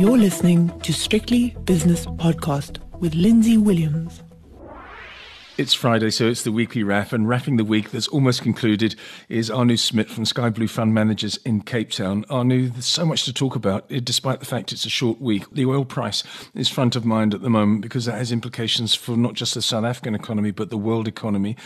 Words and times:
You're 0.00 0.16
listening 0.16 0.70
to 0.80 0.94
Strictly 0.94 1.50
Business 1.64 2.06
Podcast 2.06 2.78
with 3.00 3.14
Lindsay 3.14 3.58
Williams. 3.58 4.22
It's 5.58 5.74
Friday, 5.74 6.08
so 6.08 6.26
it's 6.26 6.42
the 6.42 6.52
weekly 6.52 6.82
wrap, 6.82 7.12
and 7.12 7.28
wrapping 7.28 7.58
the 7.58 7.66
week 7.66 7.90
that's 7.90 8.08
almost 8.08 8.40
concluded 8.40 8.94
is 9.28 9.50
Arno 9.50 9.74
Smit 9.74 10.08
from 10.08 10.24
Skyblue 10.24 10.70
Fund 10.70 10.94
Managers 10.94 11.36
in 11.44 11.60
Cape 11.60 11.90
Town. 11.90 12.24
Arno, 12.30 12.68
there's 12.68 12.86
so 12.86 13.04
much 13.04 13.26
to 13.26 13.32
talk 13.34 13.54
about, 13.54 13.92
eh, 13.92 14.00
despite 14.02 14.40
the 14.40 14.46
fact 14.46 14.72
it's 14.72 14.86
a 14.86 14.88
short 14.88 15.20
week. 15.20 15.44
The 15.52 15.66
oil 15.66 15.84
price 15.84 16.24
is 16.54 16.70
front 16.70 16.96
of 16.96 17.04
mind 17.04 17.34
at 17.34 17.42
the 17.42 17.50
moment 17.50 17.82
because 17.82 18.06
that 18.06 18.16
has 18.16 18.32
implications 18.32 18.94
for 18.94 19.18
not 19.18 19.34
just 19.34 19.52
the 19.52 19.60
South 19.60 19.84
African 19.84 20.14
economy, 20.14 20.50
but 20.50 20.70
the 20.70 20.78
world 20.78 21.08
economy. 21.08 21.58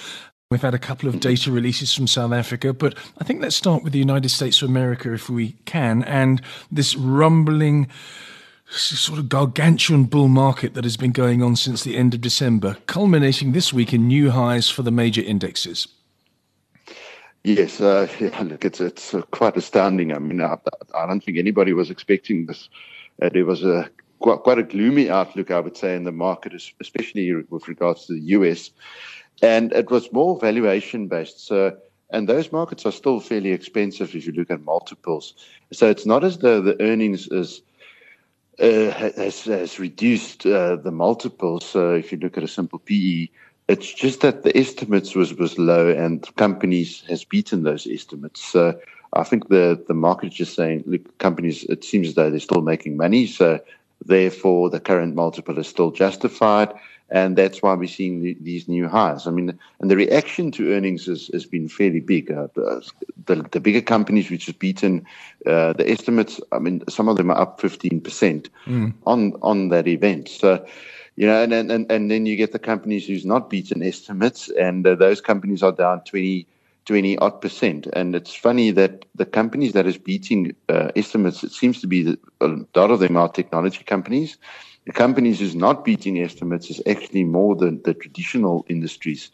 We've 0.54 0.62
had 0.62 0.72
a 0.72 0.78
couple 0.78 1.08
of 1.08 1.18
data 1.18 1.50
releases 1.50 1.92
from 1.92 2.06
South 2.06 2.30
Africa, 2.32 2.72
but 2.72 2.96
I 3.18 3.24
think 3.24 3.42
let's 3.42 3.56
start 3.56 3.82
with 3.82 3.92
the 3.92 3.98
United 3.98 4.28
States 4.28 4.62
of 4.62 4.68
America 4.68 5.12
if 5.12 5.28
we 5.28 5.56
can, 5.64 6.04
and 6.04 6.40
this 6.70 6.94
rumbling 6.94 7.88
sort 8.68 9.18
of 9.18 9.28
gargantuan 9.28 10.04
bull 10.04 10.28
market 10.28 10.74
that 10.74 10.84
has 10.84 10.96
been 10.96 11.10
going 11.10 11.42
on 11.42 11.56
since 11.56 11.82
the 11.82 11.96
end 11.96 12.14
of 12.14 12.20
December, 12.20 12.76
culminating 12.86 13.50
this 13.50 13.72
week 13.72 13.92
in 13.92 14.06
new 14.06 14.30
highs 14.30 14.70
for 14.70 14.82
the 14.82 14.92
major 14.92 15.22
indexes. 15.22 15.88
Yes, 17.42 17.80
uh, 17.80 18.06
yeah, 18.20 18.40
look, 18.42 18.64
it's 18.64 18.80
it's 18.80 19.12
uh, 19.12 19.22
quite 19.32 19.56
astounding. 19.56 20.12
I 20.12 20.20
mean, 20.20 20.40
I, 20.40 20.56
I, 20.96 21.06
don't 21.08 21.18
think 21.18 21.36
anybody 21.36 21.72
was 21.72 21.90
expecting 21.90 22.46
this. 22.46 22.68
Uh, 23.20 23.28
there 23.28 23.44
was 23.44 23.64
a 23.64 23.90
quite, 24.20 24.38
quite 24.44 24.58
a 24.60 24.62
gloomy 24.62 25.10
outlook, 25.10 25.50
I 25.50 25.58
would 25.58 25.76
say, 25.76 25.96
in 25.96 26.04
the 26.04 26.12
market, 26.12 26.52
especially 26.80 27.34
with 27.50 27.66
regards 27.66 28.06
to 28.06 28.12
the 28.12 28.20
US, 28.20 28.70
and 29.42 29.72
it 29.72 29.90
was 29.90 30.12
more 30.12 30.38
valuation 30.38 31.08
based. 31.08 31.46
So, 31.46 31.76
and 32.10 32.28
those 32.28 32.52
markets 32.52 32.86
are 32.86 32.92
still 32.92 33.20
fairly 33.20 33.52
expensive 33.52 34.14
if 34.14 34.26
you 34.26 34.32
look 34.32 34.50
at 34.50 34.62
multiples. 34.62 35.34
So 35.72 35.88
it's 35.88 36.06
not 36.06 36.24
as 36.24 36.38
though 36.38 36.60
the 36.60 36.80
earnings 36.80 37.26
is 37.28 37.62
uh, 38.60 38.90
has, 38.90 39.44
has 39.44 39.78
reduced 39.80 40.46
uh, 40.46 40.76
the 40.76 40.92
multiples. 40.92 41.64
So 41.64 41.94
if 41.94 42.12
you 42.12 42.18
look 42.18 42.36
at 42.36 42.44
a 42.44 42.48
simple 42.48 42.78
PE, 42.78 43.28
it's 43.68 43.92
just 43.92 44.20
that 44.20 44.42
the 44.42 44.56
estimates 44.56 45.14
was, 45.14 45.34
was 45.34 45.58
low 45.58 45.88
and 45.88 46.24
companies 46.36 47.02
has 47.08 47.24
beaten 47.24 47.62
those 47.62 47.86
estimates. 47.86 48.44
So 48.44 48.78
I 49.12 49.24
think 49.24 49.48
the, 49.48 49.82
the 49.88 49.94
market 49.94 50.28
is 50.28 50.34
just 50.34 50.54
saying, 50.54 50.84
look, 50.86 51.18
companies, 51.18 51.64
it 51.64 51.82
seems 51.82 52.08
as 52.08 52.14
though 52.14 52.30
they're 52.30 52.40
still 52.40 52.62
making 52.62 52.96
money. 52.96 53.26
So 53.26 53.60
therefore 54.04 54.70
the 54.70 54.80
current 54.80 55.14
multiple 55.14 55.58
is 55.58 55.66
still 55.66 55.90
justified 55.90 56.72
and 57.10 57.36
that's 57.36 57.62
why 57.62 57.74
we're 57.74 57.88
seeing 57.88 58.22
the, 58.22 58.36
these 58.40 58.66
new 58.66 58.88
highs. 58.88 59.26
I 59.26 59.30
mean, 59.30 59.58
and 59.80 59.90
the 59.90 59.96
reaction 59.96 60.50
to 60.52 60.72
earnings 60.72 61.06
has, 61.06 61.28
has 61.32 61.44
been 61.44 61.68
fairly 61.68 62.00
big. 62.00 62.30
Uh, 62.30 62.48
the, 63.26 63.46
the 63.50 63.60
bigger 63.60 63.82
companies 63.82 64.30
which 64.30 64.46
have 64.46 64.58
beaten 64.58 65.06
uh, 65.46 65.74
the 65.74 65.88
estimates, 65.88 66.40
I 66.52 66.58
mean, 66.58 66.82
some 66.88 67.08
of 67.08 67.16
them 67.16 67.30
are 67.30 67.38
up 67.38 67.60
15% 67.60 68.48
mm. 68.66 68.94
on 69.06 69.34
on 69.42 69.68
that 69.68 69.86
event. 69.86 70.28
So, 70.28 70.64
you 71.16 71.26
know, 71.26 71.42
and, 71.42 71.52
and, 71.52 71.90
and 71.90 72.10
then 72.10 72.26
you 72.26 72.36
get 72.36 72.52
the 72.52 72.58
companies 72.58 73.06
who's 73.06 73.26
not 73.26 73.50
beaten 73.50 73.82
estimates, 73.82 74.48
and 74.48 74.86
uh, 74.86 74.94
those 74.94 75.20
companies 75.20 75.62
are 75.62 75.72
down 75.72 76.00
20, 76.04 76.46
20 76.86 77.18
odd 77.18 77.40
percent. 77.40 77.86
And 77.92 78.16
it's 78.16 78.34
funny 78.34 78.70
that 78.72 79.04
the 79.14 79.26
companies 79.26 79.72
that 79.74 79.86
is 79.86 79.98
beating 79.98 80.56
uh, 80.68 80.90
estimates, 80.96 81.44
it 81.44 81.52
seems 81.52 81.80
to 81.82 81.86
be 81.86 82.02
that 82.02 82.18
a 82.40 82.48
lot 82.74 82.90
of 82.90 83.00
them 83.00 83.16
are 83.16 83.28
technology 83.28 83.84
companies 83.84 84.38
the 84.86 84.92
companies 84.92 85.40
who's 85.40 85.54
not 85.54 85.84
beating 85.84 86.20
estimates 86.20 86.70
is 86.70 86.80
actually 86.86 87.24
more 87.24 87.56
than 87.56 87.82
the 87.82 87.94
traditional 87.94 88.66
industries. 88.68 89.30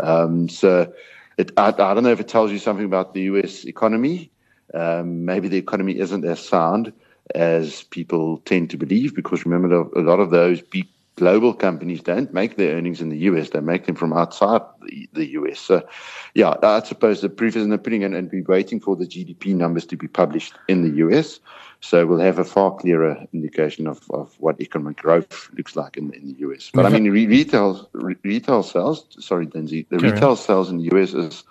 Um, 0.00 0.48
so 0.48 0.92
it, 1.36 1.52
I, 1.56 1.68
I, 1.68 1.94
don't 1.94 2.04
know 2.04 2.10
if 2.10 2.20
it 2.20 2.28
tells 2.28 2.50
you 2.50 2.58
something 2.58 2.86
about 2.86 3.14
the 3.14 3.22
US 3.22 3.64
economy. 3.64 4.30
Um, 4.72 5.24
maybe 5.24 5.48
the 5.48 5.58
economy 5.58 5.98
isn't 5.98 6.24
as 6.24 6.40
sound 6.40 6.92
as 7.34 7.82
people 7.84 8.38
tend 8.38 8.70
to 8.70 8.76
believe 8.76 9.14
because 9.14 9.44
remember 9.44 9.82
a 9.82 10.00
lot 10.00 10.20
of 10.20 10.30
those 10.30 10.60
big 10.60 10.86
global 11.16 11.54
companies 11.54 12.02
don't 12.02 12.32
make 12.34 12.56
their 12.56 12.76
earnings 12.76 13.00
in 13.00 13.08
the 13.08 13.18
US. 13.18 13.50
They 13.50 13.60
make 13.60 13.86
them 13.86 13.94
from 13.94 14.12
outside 14.12 14.62
the, 14.82 15.08
the 15.12 15.26
US. 15.32 15.60
So, 15.60 15.86
yeah, 16.34 16.54
I 16.62 16.82
suppose 16.82 17.20
the 17.20 17.28
proof 17.28 17.56
is 17.56 17.62
in 17.62 17.70
the 17.70 17.78
pudding 17.78 18.02
and, 18.04 18.14
and 18.14 18.30
be 18.30 18.42
waiting 18.42 18.80
for 18.80 18.96
the 18.96 19.06
GDP 19.06 19.54
numbers 19.54 19.86
to 19.86 19.96
be 19.96 20.08
published 20.08 20.54
in 20.68 20.82
the 20.82 20.96
US. 21.06 21.40
So 21.80 22.06
we'll 22.06 22.20
have 22.20 22.38
a 22.38 22.44
far 22.44 22.74
clearer 22.74 23.26
indication 23.32 23.86
of, 23.86 24.00
of 24.10 24.34
what 24.40 24.60
economic 24.60 24.96
growth 24.96 25.50
looks 25.56 25.76
like 25.76 25.96
in, 25.96 26.12
in 26.14 26.34
the 26.34 26.48
US. 26.48 26.70
But 26.72 26.86
I 26.86 26.88
mean, 26.88 27.10
re- 27.10 27.26
retail 27.26 27.88
re- 27.92 28.16
retail 28.22 28.62
sales. 28.62 29.06
Sorry, 29.20 29.46
Denzi, 29.46 29.86
The 29.88 29.98
retail 29.98 30.36
sales 30.36 30.70
in 30.70 30.78
the 30.78 30.96
US 30.96 31.12
is, 31.12 31.44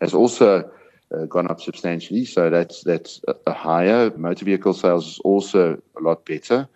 has 0.00 0.14
also 0.14 0.70
uh, 1.14 1.26
gone 1.26 1.50
up 1.50 1.60
substantially. 1.60 2.24
So 2.24 2.50
that's 2.50 2.82
that's 2.82 3.20
a, 3.28 3.34
a, 3.46 3.52
higher. 3.52 4.10
Motor 4.16 4.46
vehicle 4.46 4.72
sales 4.72 5.06
is 5.06 5.18
also 5.20 5.80
a 5.96 6.00
lot 6.00 6.24
better. 6.24 6.68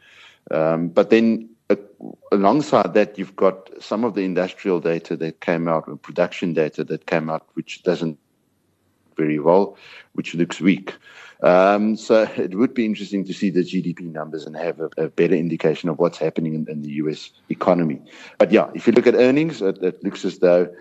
Um, 0.50 0.88
but 0.88 1.10
then 1.10 1.48
alongside 2.32 2.94
that, 2.94 3.18
you've 3.18 3.36
got 3.36 3.70
some 3.82 4.04
of 4.04 4.14
the 4.14 4.24
industrial 4.24 4.80
data 4.80 5.16
that 5.16 5.40
came 5.40 5.68
out, 5.68 5.86
and 5.86 6.00
production 6.00 6.54
data 6.54 6.84
that 6.84 7.06
came 7.06 7.28
out, 7.28 7.46
which 7.54 7.82
doesn't 7.82 8.18
very 9.16 9.38
well, 9.38 9.76
which 10.14 10.34
looks 10.34 10.60
weak. 10.60 10.94
Um, 11.42 11.96
so 11.96 12.22
it 12.36 12.54
would 12.54 12.72
be 12.72 12.86
interesting 12.86 13.24
to 13.24 13.34
see 13.34 13.50
the 13.50 13.60
GDP 13.60 14.12
numbers 14.12 14.46
and 14.46 14.56
have 14.56 14.80
a, 14.80 14.90
a 14.96 15.08
better 15.08 15.34
indication 15.34 15.88
of 15.88 15.98
what's 15.98 16.18
happening 16.18 16.54
in, 16.54 16.66
in, 16.68 16.82
the 16.82 16.92
US 17.02 17.30
economy. 17.50 18.00
But 18.38 18.52
yeah, 18.52 18.70
if 18.74 18.86
you 18.86 18.92
look 18.92 19.06
at 19.06 19.14
earnings, 19.14 19.60
it, 19.60 19.82
it 19.82 20.02
looks 20.02 20.24
as 20.24 20.38
though 20.38 20.72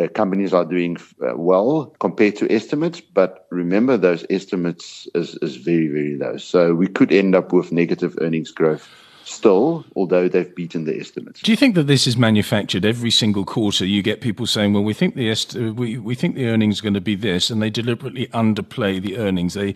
uh, 0.00 0.08
companies 0.08 0.52
are 0.52 0.64
doing 0.64 0.98
uh, 1.22 1.36
well 1.36 1.94
compared 1.98 2.36
to 2.36 2.52
estimates. 2.52 3.00
But 3.00 3.46
remember, 3.50 3.96
those 3.96 4.24
estimates 4.30 5.08
is, 5.14 5.36
is 5.40 5.56
very, 5.56 5.88
very 5.88 6.16
low. 6.16 6.36
So 6.36 6.74
we 6.74 6.86
could 6.86 7.12
end 7.12 7.34
up 7.34 7.52
with 7.52 7.72
negative 7.72 8.16
earnings 8.20 8.50
growth 8.50 8.88
still, 9.28 9.84
although 9.94 10.28
they've 10.28 10.54
beaten 10.54 10.84
the 10.84 10.98
estimates. 10.98 11.40
Do 11.42 11.50
you 11.50 11.56
think 11.56 11.74
that 11.74 11.84
this 11.84 12.06
is 12.06 12.16
manufactured 12.16 12.84
every 12.84 13.10
single 13.10 13.44
quarter? 13.44 13.84
You 13.84 14.02
get 14.02 14.20
people 14.20 14.46
saying, 14.46 14.72
"Well, 14.72 14.82
we 14.82 14.94
think 14.94 15.14
the 15.14 15.28
est- 15.28 15.56
uh, 15.56 15.72
we 15.72 15.98
we 15.98 16.14
think 16.14 16.34
the 16.34 16.46
earnings 16.46 16.80
are 16.80 16.82
going 16.82 16.94
to 16.94 17.00
be 17.00 17.14
this," 17.14 17.50
and 17.50 17.62
they 17.62 17.70
deliberately 17.70 18.26
underplay 18.28 19.00
the 19.00 19.16
earnings. 19.18 19.54
They 19.54 19.70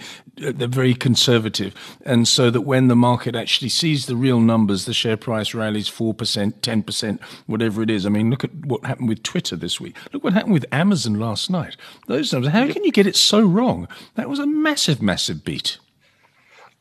uh, 0.45 0.53
they're 0.55 0.69
very 0.69 0.95
conservative, 0.95 1.75
and 2.05 2.27
so 2.27 2.51
that 2.51 2.63
when 2.63 2.89
the 2.89 2.97
market 2.97 3.37
actually 3.37 3.69
sees 3.69 4.07
the 4.07 4.17
real 4.17 4.41
numbers, 4.41 4.85
the 4.85 4.95
share 4.95 5.17
price 5.17 5.55
rallies 5.55 5.89
four 5.89 6.15
percent, 6.15 6.63
ten 6.63 6.83
percent, 6.83 7.21
whatever 7.47 7.83
it 7.83 7.91
is. 7.91 8.07
I 8.07 8.09
mean, 8.09 8.31
look 8.31 8.45
at 8.45 8.55
what 8.55 8.85
happened 8.85 9.09
with 9.09 9.23
Twitter 9.23 9.57
this 9.57 9.81
week. 9.81 9.97
Look 10.13 10.25
what 10.25 10.33
happened 10.33 10.55
with 10.55 10.67
Amazon 10.73 11.19
last 11.19 11.51
night. 11.51 11.77
Those 12.07 12.33
numbers. 12.33 12.53
How 12.53 12.67
can 12.73 12.85
you 12.85 12.93
get 12.93 13.07
it 13.07 13.17
so 13.17 13.41
wrong? 13.43 13.89
That 14.15 14.29
was 14.29 14.39
a 14.39 14.47
massive, 14.47 15.03
massive 15.03 15.45
beat. 15.45 15.79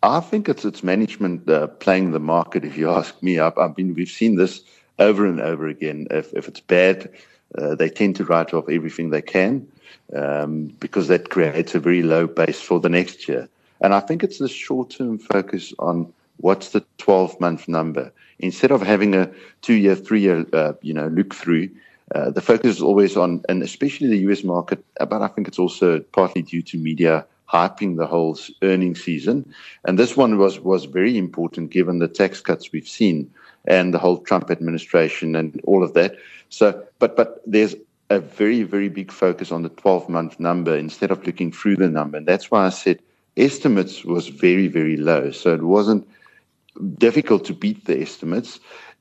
I 0.03 0.19
think 0.19 0.49
it's 0.49 0.65
it's 0.65 0.83
management 0.83 1.49
uh, 1.49 1.67
playing 1.67 2.11
the 2.11 2.19
market. 2.19 2.65
If 2.65 2.77
you 2.77 2.89
ask 2.99 3.21
me, 3.21 3.39
I, 3.39 3.49
I 3.49 3.73
mean 3.77 3.93
we've 3.93 4.09
seen 4.09 4.35
this 4.35 4.61
over 4.99 5.25
and 5.25 5.39
over 5.39 5.67
again. 5.67 6.07
If 6.09 6.33
if 6.33 6.47
it's 6.47 6.59
bad, 6.59 7.11
uh, 7.57 7.75
they 7.75 7.89
tend 7.89 8.15
to 8.17 8.25
write 8.25 8.53
off 8.53 8.69
everything 8.69 9.09
they 9.09 9.21
can 9.21 9.67
um, 10.15 10.67
because 10.79 11.07
that 11.07 11.29
creates 11.29 11.75
a 11.75 11.79
very 11.79 12.03
low 12.03 12.27
base 12.27 12.61
for 12.61 12.79
the 12.79 12.89
next 12.89 13.27
year. 13.27 13.47
And 13.81 13.93
I 13.93 13.99
think 13.99 14.23
it's 14.23 14.37
the 14.37 14.47
short 14.47 14.91
term 14.91 15.17
focus 15.17 15.73
on 15.79 16.11
what's 16.37 16.69
the 16.69 16.83
12 16.97 17.39
month 17.39 17.67
number 17.67 18.11
instead 18.39 18.71
of 18.71 18.81
having 18.81 19.13
a 19.15 19.31
two 19.61 19.73
year, 19.73 19.95
three 19.95 20.21
year, 20.21 20.45
uh, 20.53 20.73
you 20.81 20.93
know, 20.93 21.07
look 21.07 21.33
through. 21.33 21.69
Uh, 22.13 22.29
the 22.29 22.41
focus 22.41 22.77
is 22.77 22.81
always 22.81 23.15
on, 23.15 23.41
and 23.47 23.63
especially 23.63 24.07
the 24.07 24.31
US 24.31 24.43
market, 24.43 24.83
but 24.99 25.21
I 25.21 25.27
think 25.27 25.47
it's 25.47 25.59
also 25.59 25.99
partly 25.99 26.41
due 26.41 26.61
to 26.63 26.77
media 26.77 27.25
hyping 27.51 27.97
the 27.97 28.07
whole 28.07 28.37
earnings 28.61 29.03
season. 29.03 29.53
And 29.85 29.99
this 29.99 30.15
one 30.15 30.37
was, 30.37 30.59
was 30.59 30.85
very 30.85 31.17
important 31.17 31.71
given 31.71 31.99
the 31.99 32.07
tax 32.07 32.41
cuts 32.41 32.71
we've 32.71 32.87
seen 32.87 33.31
and 33.65 33.93
the 33.93 33.99
whole 33.99 34.17
Trump 34.17 34.49
administration 34.49 35.35
and 35.35 35.59
all 35.65 35.83
of 35.83 35.93
that. 35.93 36.15
So, 36.49 36.83
but, 36.99 37.15
but 37.15 37.41
there's 37.45 37.75
a 38.09 38.19
very, 38.19 38.63
very 38.63 38.89
big 38.89 39.11
focus 39.11 39.51
on 39.51 39.63
the 39.63 39.69
12 39.69 40.09
month 40.09 40.39
number 40.39 40.75
instead 40.75 41.11
of 41.11 41.25
looking 41.25 41.51
through 41.51 41.77
the 41.77 41.89
number. 41.89 42.17
And 42.17 42.27
that's 42.27 42.51
why 42.51 42.65
I 42.65 42.69
said 42.69 42.99
estimates 43.37 44.03
was 44.03 44.27
very, 44.27 44.67
very 44.67 44.97
low. 44.97 45.31
So 45.31 45.53
it 45.53 45.63
wasn't 45.63 46.07
difficult 46.97 47.45
to 47.45 47.53
beat 47.53 47.85
the 47.85 48.01
estimates. 48.01 48.59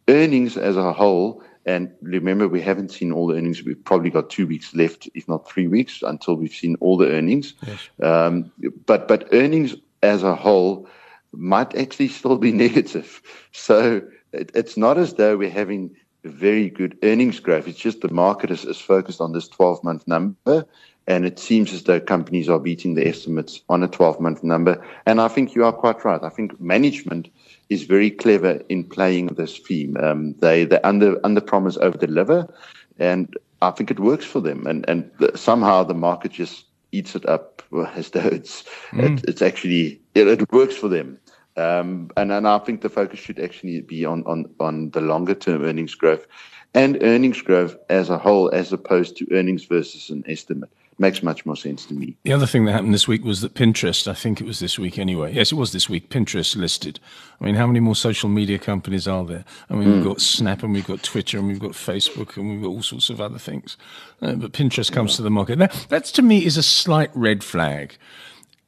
Earnings 0.09 0.57
as 0.57 0.77
a 0.77 0.93
whole 0.93 1.43
and 1.67 1.93
remember, 2.01 2.49
we 2.49 2.61
haven't 2.61 2.91
seen 2.91 3.13
all 3.13 3.27
the 3.27 3.37
earnings. 3.37 3.63
We've 3.63 3.85
probably 3.85 4.11
got 4.11 4.31
two 4.31 4.47
weeks 4.47 4.75
left, 4.75 5.09
if 5.15 5.29
not 5.29 5.49
three 5.49 5.67
weeks, 5.67 6.03
until 6.03 6.37
we've 6.37 6.53
seen 6.53 6.77
all 6.81 6.97
the 6.97 7.11
earnings. 7.11 7.55
Yes. 7.67 7.89
Um, 8.03 8.51
but 8.87 9.09
but 9.09 9.29
earnings 9.33 9.75
as 10.03 10.23
a 10.23 10.35
whole 10.35 10.89
might 11.33 11.77
actually 11.77 12.09
still 12.09 12.39
be 12.39 12.53
negative. 12.67 13.21
So 13.53 14.03
it, 14.33 14.51
it's 14.55 14.77
not 14.77 14.99
as 14.99 15.15
though 15.15 15.37
we're 15.37 15.51
having 15.51 15.95
very 16.25 16.69
good 16.71 16.99
earnings 17.03 17.41
growth. 17.41 17.69
It's 17.69 17.79
just 17.79 18.01
the 18.01 18.13
market 18.13 18.51
is, 18.51 18.65
is 18.65 18.81
focused 18.81 19.21
on 19.21 19.33
this 19.33 19.49
12 19.49 19.85
month 19.85 20.07
number. 20.07 20.67
And 21.07 21.25
it 21.25 21.39
seems 21.39 21.73
as 21.73 21.85
though 21.85 21.99
companies 21.99 22.49
are 22.49 22.61
beating 22.61 22.95
the 22.95 23.07
estimates 23.07 23.63
on 23.69 23.83
a 23.83 23.89
12 23.89 24.21
month 24.21 24.45
number. 24.45 24.85
And 25.07 25.21
I 25.21 25.29
think 25.29 25.55
you 25.55 25.65
are 25.65 25.73
quite 25.73 26.05
right. 26.05 26.23
I 26.23 26.29
think 26.29 26.61
management 26.61 27.31
is 27.71 27.85
very 27.85 28.11
clever 28.11 28.61
in 28.69 28.85
playing 28.85 29.29
this 29.29 29.59
theme. 29.59 29.97
Um, 29.97 30.35
they 30.41 30.65
they 30.65 30.81
under 30.83 31.19
under 31.25 31.41
promise 31.41 31.77
over 31.79 31.97
deliver, 31.97 32.53
and 32.99 33.35
I 33.63 33.71
think 33.71 33.91
it 33.91 34.01
works 34.01 34.25
for 34.25 34.41
them. 34.41 34.67
And 34.67 34.85
and 34.89 35.11
the, 35.19 35.37
somehow 35.37 35.85
the 35.85 35.95
market 35.95 36.33
just 36.33 36.67
eats 36.93 37.15
it 37.15 37.27
up 37.27 37.63
as 37.95 38.11
though 38.11 38.21
it's 38.21 38.65
mm. 38.91 39.19
it, 39.19 39.25
it's 39.29 39.43
actually 39.43 40.01
it, 40.15 40.27
it, 40.27 40.53
works 40.53 40.77
for 40.77 40.89
them. 40.89 41.19
Um, 41.57 42.11
and, 42.17 42.33
and 42.33 42.47
I 42.47 42.59
think 42.59 42.81
the 42.81 42.89
focus 42.89 43.19
should 43.19 43.39
actually 43.39 43.81
be 43.81 44.05
on, 44.05 44.23
on, 44.25 44.49
on 44.61 44.91
the 44.91 45.01
longer 45.01 45.35
term 45.35 45.65
earnings 45.65 45.95
growth 45.95 46.27
and 46.75 47.03
earnings 47.03 47.43
growth 47.43 47.77
as 47.91 48.09
a 48.09 48.17
whole, 48.17 48.51
as 48.51 48.73
opposed 48.73 49.17
to 49.19 49.27
earnings 49.33 49.65
versus 49.65 50.11
an 50.11 50.25
estimate 50.27 50.71
makes 51.01 51.23
much 51.23 51.47
more 51.47 51.57
sense 51.57 51.87
to 51.87 51.95
me. 51.95 52.17
The 52.25 52.33
other 52.33 52.47
thing 52.47 52.67
that 52.67 52.73
happened 52.73 52.95
this 52.95 53.09
week 53.09 53.25
was 53.25 53.41
that 53.41 53.55
Pinterest, 53.55 54.07
I 54.07 54.15
think 54.15 54.41
it 54.41 54.45
was 54.45 54.61
this 54.61 54.79
week 54.79 54.99
anyway. 54.99 55.33
Yes, 55.33 55.51
it 55.51 55.57
was 55.57 55.73
this 55.73 55.89
week. 55.89 56.11
Pinterest 56.11 56.55
listed. 56.55 57.01
I 57.41 57.45
mean, 57.45 57.55
how 57.55 57.67
many 57.67 57.81
more 57.81 57.97
social 57.97 58.29
media 58.29 58.59
companies 58.59 59.09
are 59.09 59.25
there? 59.25 59.45
I 59.71 59.75
mean, 59.75 59.89
mm. 59.89 59.93
we've 59.95 60.03
hmm. 60.03 60.09
got 60.09 60.21
Snap 60.21 60.63
and 60.63 60.73
we've 60.73 60.87
got 60.87 61.03
Twitter 61.03 61.39
and 61.39 61.49
we've 61.49 61.59
got 61.59 61.73
Facebook 61.73 62.37
and 62.37 62.51
we've 62.51 62.63
got 62.63 62.69
all 62.69 62.83
sorts 62.83 63.09
of 63.11 63.21
other 63.21 63.39
things. 63.39 63.77
Uh, 64.21 64.35
but 64.35 64.53
Pinterest 64.53 64.93
comes 64.93 65.13
yeah. 65.13 65.17
to 65.17 65.23
the 65.23 65.31
market. 65.31 65.59
That, 65.59 65.87
that 65.89 66.05
to 66.05 66.23
me 66.23 66.45
is 66.45 66.57
a 66.57 66.63
slight 66.63 67.11
red 67.15 67.43
flag 67.43 67.97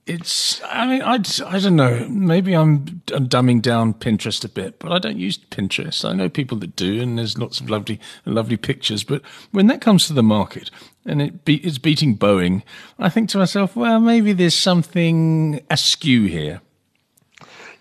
it's 0.07 0.61
i 0.65 0.87
mean 0.87 1.03
i 1.03 1.15
i 1.47 1.59
don't 1.61 1.77
know. 1.77 2.07
Maybe 2.09 2.55
I'm, 2.55 3.03
I'm 3.15 3.29
dumbing 3.29 3.63
down 3.63 3.95
pinterest 3.95 4.45
a 4.45 4.49
bit 4.49 4.79
but 4.79 4.91
i 4.91 4.99
don't 4.99 5.17
use 5.17 5.39
pinterest. 5.39 6.05
I 6.05 6.13
know 6.13 6.29
people 6.29 6.59
that 6.59 6.75
do 6.75 7.01
and 7.01 7.19
there's 7.19 7.39
lots 7.39 7.61
of 7.61 7.71
lovely 7.71 8.01
lovely 8.25 8.57
pictures. 8.57 9.05
But 9.05 9.23
when 9.53 9.69
that 9.69 9.81
comes 9.81 10.07
to 10.09 10.13
the 10.13 10.23
market 10.23 10.71
and 11.07 11.23
it 11.23 11.45
be, 11.45 11.57
it's 11.59 11.79
beating 11.79 12.17
boeing 12.17 12.63
i 12.99 13.09
think 13.09 13.29
to 13.31 13.39
myself 13.39 13.77
well 13.77 14.01
maybe 14.01 14.33
there's 14.33 14.57
something 14.57 15.61
askew 15.71 16.25
here. 16.25 16.61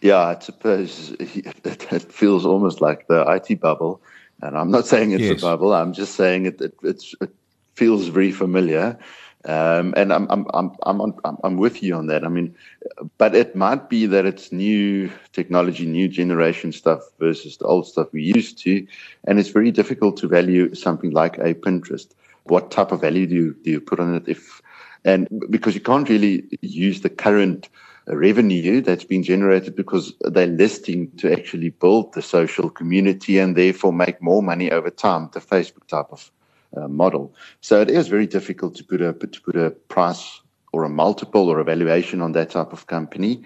Yeah 0.01 0.19
i 0.19 0.39
suppose 0.39 1.15
it 1.19 2.11
feels 2.11 2.45
almost 2.45 2.81
like 2.81 3.07
the 3.07 3.25
it 3.27 3.59
bubble. 3.59 4.01
And 4.43 4.55
i'm 4.57 4.69
not 4.69 4.85
saying 4.85 5.11
it's 5.11 5.23
yes. 5.23 5.39
a 5.39 5.41
bubble. 5.41 5.73
I'm 5.73 5.93
just 5.93 6.15
saying 6.15 6.45
it, 6.45 6.61
it, 6.61 6.75
it 6.83 7.03
feels 7.73 8.09
very 8.09 8.31
familiar 8.31 8.99
um, 9.45 9.93
and 9.97 10.13
I'm, 10.13 10.27
I'm, 10.29 10.45
I'm, 10.53 10.71
I'm, 10.83 11.01
on, 11.01 11.37
I'm 11.43 11.57
with 11.57 11.81
you 11.81 11.95
on 11.95 12.07
that. 12.07 12.23
I 12.23 12.27
mean, 12.29 12.55
but 13.17 13.35
it 13.35 13.55
might 13.55 13.89
be 13.89 14.05
that 14.05 14.25
it's 14.25 14.51
new 14.51 15.11
technology, 15.33 15.85
new 15.85 16.07
generation 16.07 16.71
stuff 16.71 17.01
versus 17.19 17.57
the 17.57 17.65
old 17.65 17.87
stuff 17.87 18.09
we 18.13 18.23
used 18.23 18.59
to. 18.59 18.85
And 19.25 19.39
it's 19.39 19.49
very 19.49 19.71
difficult 19.71 20.17
to 20.17 20.27
value 20.27 20.75
something 20.75 21.11
like 21.11 21.37
a 21.39 21.55
Pinterest. 21.55 22.09
What 22.43 22.71
type 22.71 22.91
of 22.91 23.01
value 23.01 23.27
do 23.27 23.35
you, 23.35 23.55
do 23.63 23.71
you 23.71 23.81
put 23.81 23.99
on 23.99 24.15
it? 24.15 24.23
If, 24.27 24.61
and 25.05 25.27
because 25.49 25.73
you 25.75 25.81
can't 25.81 26.09
really 26.09 26.45
use 26.61 27.01
the 27.01 27.09
current 27.09 27.69
revenue 28.07 28.81
that's 28.81 29.03
been 29.03 29.23
generated 29.23 29.75
because 29.75 30.13
they're 30.21 30.47
listing 30.47 31.11
to 31.17 31.31
actually 31.31 31.69
build 31.69 32.13
the 32.13 32.21
social 32.21 32.69
community 32.69 33.39
and 33.39 33.55
therefore 33.55 33.93
make 33.93 34.21
more 34.21 34.43
money 34.43 34.71
over 34.71 34.89
time, 34.89 35.29
the 35.33 35.39
Facebook 35.39 35.87
type 35.87 36.07
of 36.11 36.31
uh, 36.75 36.87
model. 36.87 37.33
So 37.61 37.81
it 37.81 37.89
is 37.89 38.07
very 38.07 38.27
difficult 38.27 38.75
to 38.75 38.83
put 38.83 39.01
a 39.01 39.13
to 39.13 39.41
put 39.41 39.55
a 39.55 39.71
price 39.71 40.41
or 40.73 40.83
a 40.83 40.89
multiple 40.89 41.49
or 41.49 41.59
a 41.59 41.63
valuation 41.63 42.21
on 42.21 42.31
that 42.31 42.51
type 42.51 42.71
of 42.71 42.87
company. 42.87 43.41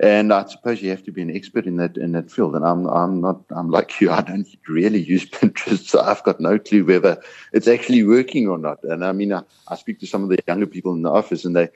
And 0.00 0.32
I 0.32 0.46
suppose 0.46 0.80
you 0.80 0.90
have 0.90 1.02
to 1.04 1.12
be 1.12 1.22
an 1.22 1.34
expert 1.34 1.66
in 1.66 1.76
that 1.76 1.96
in 1.96 2.12
that 2.12 2.30
field. 2.30 2.54
And 2.54 2.64
I'm 2.64 2.86
I'm 2.86 3.20
not 3.20 3.40
I'm 3.50 3.70
like 3.70 4.00
you. 4.00 4.10
I 4.18 4.20
don't 4.20 4.46
really 4.68 5.02
use 5.02 5.28
Pinterest, 5.28 5.88
so 5.88 6.00
I've 6.00 6.22
got 6.22 6.40
no 6.40 6.58
clue 6.58 6.84
whether 6.84 7.20
it's 7.52 7.68
actually 7.68 8.04
working 8.04 8.48
or 8.48 8.58
not. 8.58 8.82
And 8.84 9.04
I 9.04 9.12
mean, 9.12 9.32
I, 9.32 9.42
I 9.66 9.76
speak 9.76 9.98
to 10.00 10.06
some 10.06 10.22
of 10.22 10.28
the 10.28 10.38
younger 10.46 10.66
people 10.66 10.92
in 10.94 11.02
the 11.02 11.10
office, 11.10 11.44
and 11.44 11.56
they 11.56 11.68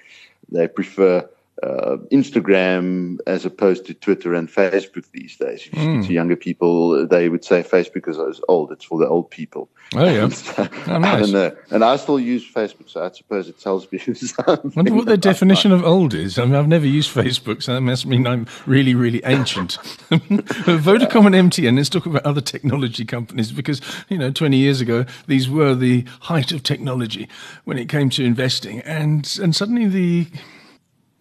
they 0.50 0.68
prefer 0.68 1.28
uh, 1.62 1.96
Instagram 2.10 3.18
as 3.26 3.44
opposed 3.44 3.86
to 3.86 3.94
Twitter 3.94 4.34
and 4.34 4.48
Facebook 4.48 5.04
these 5.12 5.36
days. 5.36 5.66
If 5.66 5.74
you 5.74 5.78
mm. 5.78 5.98
speak 5.98 6.08
to 6.08 6.12
younger 6.12 6.36
people, 6.36 7.06
they 7.06 7.28
would 7.28 7.44
say 7.44 7.62
Facebook 7.62 8.08
is 8.08 8.40
old. 8.48 8.72
It's 8.72 8.84
for 8.84 8.98
the 8.98 9.06
old 9.06 9.30
people. 9.30 9.68
Oh 9.94 10.04
yeah, 10.04 10.28
so, 10.28 10.68
oh, 10.88 10.98
nice. 10.98 11.26
and, 11.26 11.36
uh, 11.36 11.50
and 11.70 11.84
I 11.84 11.96
still 11.96 12.18
use 12.18 12.50
Facebook, 12.50 12.88
so 12.88 13.04
I 13.04 13.10
suppose 13.10 13.48
it 13.48 13.60
tells 13.60 13.90
me 13.92 13.98
something. 14.14 14.72
wonder 14.74 14.94
what 14.94 15.06
the 15.06 15.16
definition 15.16 15.70
of 15.70 15.84
old 15.84 16.14
is. 16.14 16.38
I 16.38 16.44
mean, 16.46 16.54
I've 16.54 16.68
never 16.68 16.86
used 16.86 17.14
Facebook, 17.14 17.62
so 17.62 17.74
that 17.74 17.82
must 17.82 18.06
mean 18.06 18.26
I'm 18.26 18.46
really, 18.66 18.94
really 18.94 19.20
ancient. 19.24 19.72
Vodacom 20.10 21.26
and 21.26 21.52
MTN. 21.52 21.76
Let's 21.76 21.90
talk 21.90 22.06
about 22.06 22.24
other 22.24 22.40
technology 22.40 23.04
companies 23.04 23.52
because 23.52 23.80
you 24.08 24.18
know, 24.18 24.30
20 24.30 24.56
years 24.56 24.80
ago, 24.80 25.04
these 25.26 25.48
were 25.48 25.74
the 25.74 26.04
height 26.22 26.52
of 26.52 26.62
technology 26.62 27.28
when 27.64 27.78
it 27.78 27.88
came 27.88 28.10
to 28.10 28.24
investing, 28.24 28.80
and 28.80 29.38
and 29.40 29.54
suddenly 29.54 29.86
the 29.86 30.26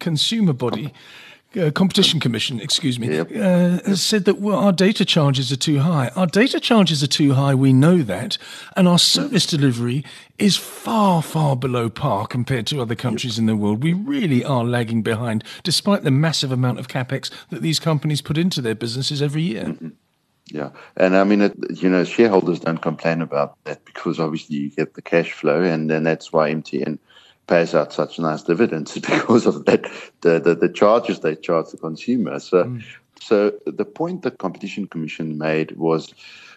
consumer 0.02 0.52
body, 0.52 0.92
uh, 1.56 1.70
competition 1.70 2.18
commission, 2.18 2.60
excuse 2.60 2.98
me, 2.98 3.14
yep. 3.14 3.30
uh, 3.30 3.78
has 3.88 4.02
said 4.02 4.24
that 4.24 4.38
well, 4.38 4.58
our 4.58 4.72
data 4.72 5.04
charges 5.04 5.52
are 5.52 5.56
too 5.56 5.80
high. 5.80 6.08
Our 6.16 6.26
data 6.26 6.58
charges 6.60 7.02
are 7.02 7.08
too 7.08 7.34
high. 7.34 7.54
We 7.54 7.72
know 7.72 8.02
that, 8.02 8.38
and 8.76 8.88
our 8.88 8.98
service 8.98 9.46
delivery 9.46 10.04
is 10.38 10.56
far, 10.56 11.22
far 11.22 11.56
below 11.56 11.88
par 11.88 12.26
compared 12.26 12.66
to 12.68 12.80
other 12.80 12.94
countries 12.94 13.38
in 13.38 13.46
the 13.46 13.56
world. 13.56 13.82
We 13.82 13.92
really 13.92 14.44
are 14.44 14.64
lagging 14.64 15.02
behind, 15.02 15.44
despite 15.62 16.04
the 16.04 16.10
massive 16.10 16.52
amount 16.52 16.78
of 16.78 16.88
capex 16.88 17.30
that 17.50 17.62
these 17.62 17.78
companies 17.78 18.22
put 18.22 18.38
into 18.38 18.60
their 18.60 18.74
businesses 18.74 19.22
every 19.22 19.42
year. 19.42 19.64
Mm-hmm. 19.64 19.88
Yeah, 20.46 20.70
and 20.96 21.16
I 21.16 21.24
mean, 21.24 21.40
it, 21.40 21.54
you 21.82 21.88
know, 21.88 22.04
shareholders 22.04 22.60
don't 22.60 22.82
complain 22.82 23.22
about 23.22 23.62
that 23.64 23.84
because 23.84 24.18
obviously 24.18 24.56
you 24.56 24.70
get 24.70 24.94
the 24.94 25.02
cash 25.02 25.32
flow, 25.32 25.62
and 25.62 25.88
then 25.88 26.02
that's 26.02 26.32
why 26.32 26.52
MTN 26.52 26.98
pays 27.46 27.74
out 27.74 27.92
such 27.92 28.18
nice 28.18 28.42
dividends 28.42 28.94
because 28.94 29.46
of 29.46 29.64
that 29.66 29.82
the, 30.20 30.38
the, 30.38 30.54
the 30.54 30.68
charges 30.68 31.20
they 31.20 31.36
charge 31.36 31.70
the 31.70 31.76
consumer. 31.76 32.38
So 32.40 32.64
mm. 32.64 32.84
so 33.20 33.52
the 33.66 33.84
point 33.84 34.22
the 34.22 34.30
competition 34.30 34.86
commission 34.86 35.38
made 35.38 35.72
was 35.72 36.14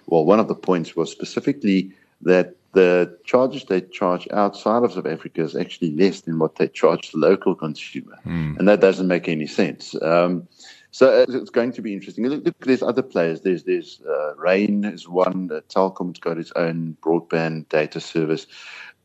well 0.08 0.26
one 0.26 0.40
of 0.40 0.48
the 0.48 0.56
points 0.56 0.96
was 0.96 1.12
specifically 1.12 1.92
that 2.22 2.56
the 2.74 3.18
charges 3.24 3.64
they 3.66 3.82
charge 3.82 4.28
outside 4.32 4.84
of 4.84 4.92
South 4.92 5.06
Africa 5.06 5.42
is 5.42 5.56
actually 5.56 5.92
less 5.92 6.22
than 6.22 6.40
what 6.40 6.58
they 6.58 6.68
charge 6.68 7.12
the 7.12 7.18
local 7.18 7.56
consumer, 7.56 8.20
mm. 8.26 8.58
and 8.60 8.68
that 8.68 8.82
doesn't 8.82 9.08
make 9.08 9.30
any 9.30 9.48
sense. 9.48 9.96
Um, 10.02 10.48
so 10.92 11.10
uh, 11.10 11.26
it's 11.28 11.50
going 11.50 11.74
to 11.74 11.82
be 11.82 11.94
interesting. 11.94 12.26
Look, 12.26 12.46
look 12.46 12.58
there's 12.60 12.82
other 12.82 13.02
players. 13.02 13.42
There's 13.42 13.64
there's 13.64 14.00
uh, 14.08 14.36
Rain 14.36 14.86
is 14.86 15.10
one. 15.10 15.50
Uh, 15.52 15.60
Telkom's 15.68 16.20
got 16.20 16.38
its 16.38 16.54
own 16.56 16.96
broadband 17.02 17.68
data 17.68 18.00
service 18.00 18.48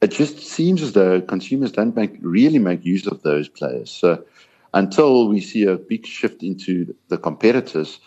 it 0.01 0.11
just 0.11 0.39
seems 0.39 0.83
as 0.83 0.93
though 0.93 1.21
consumers 1.21 1.73
don't 1.73 1.95
make 1.95 2.17
really 2.21 2.59
make 2.59 2.85
use 2.85 3.07
of 3.07 3.23
those 3.23 3.49
players. 3.49 3.91
So 3.91 4.25
until 4.73 5.29
we 5.29 5.41
see 5.41 5.65
a 5.65 5.77
big 5.77 6.07
shift 6.07 6.43
into 6.43 6.95
the 7.09 7.19
competitors, 7.19 8.01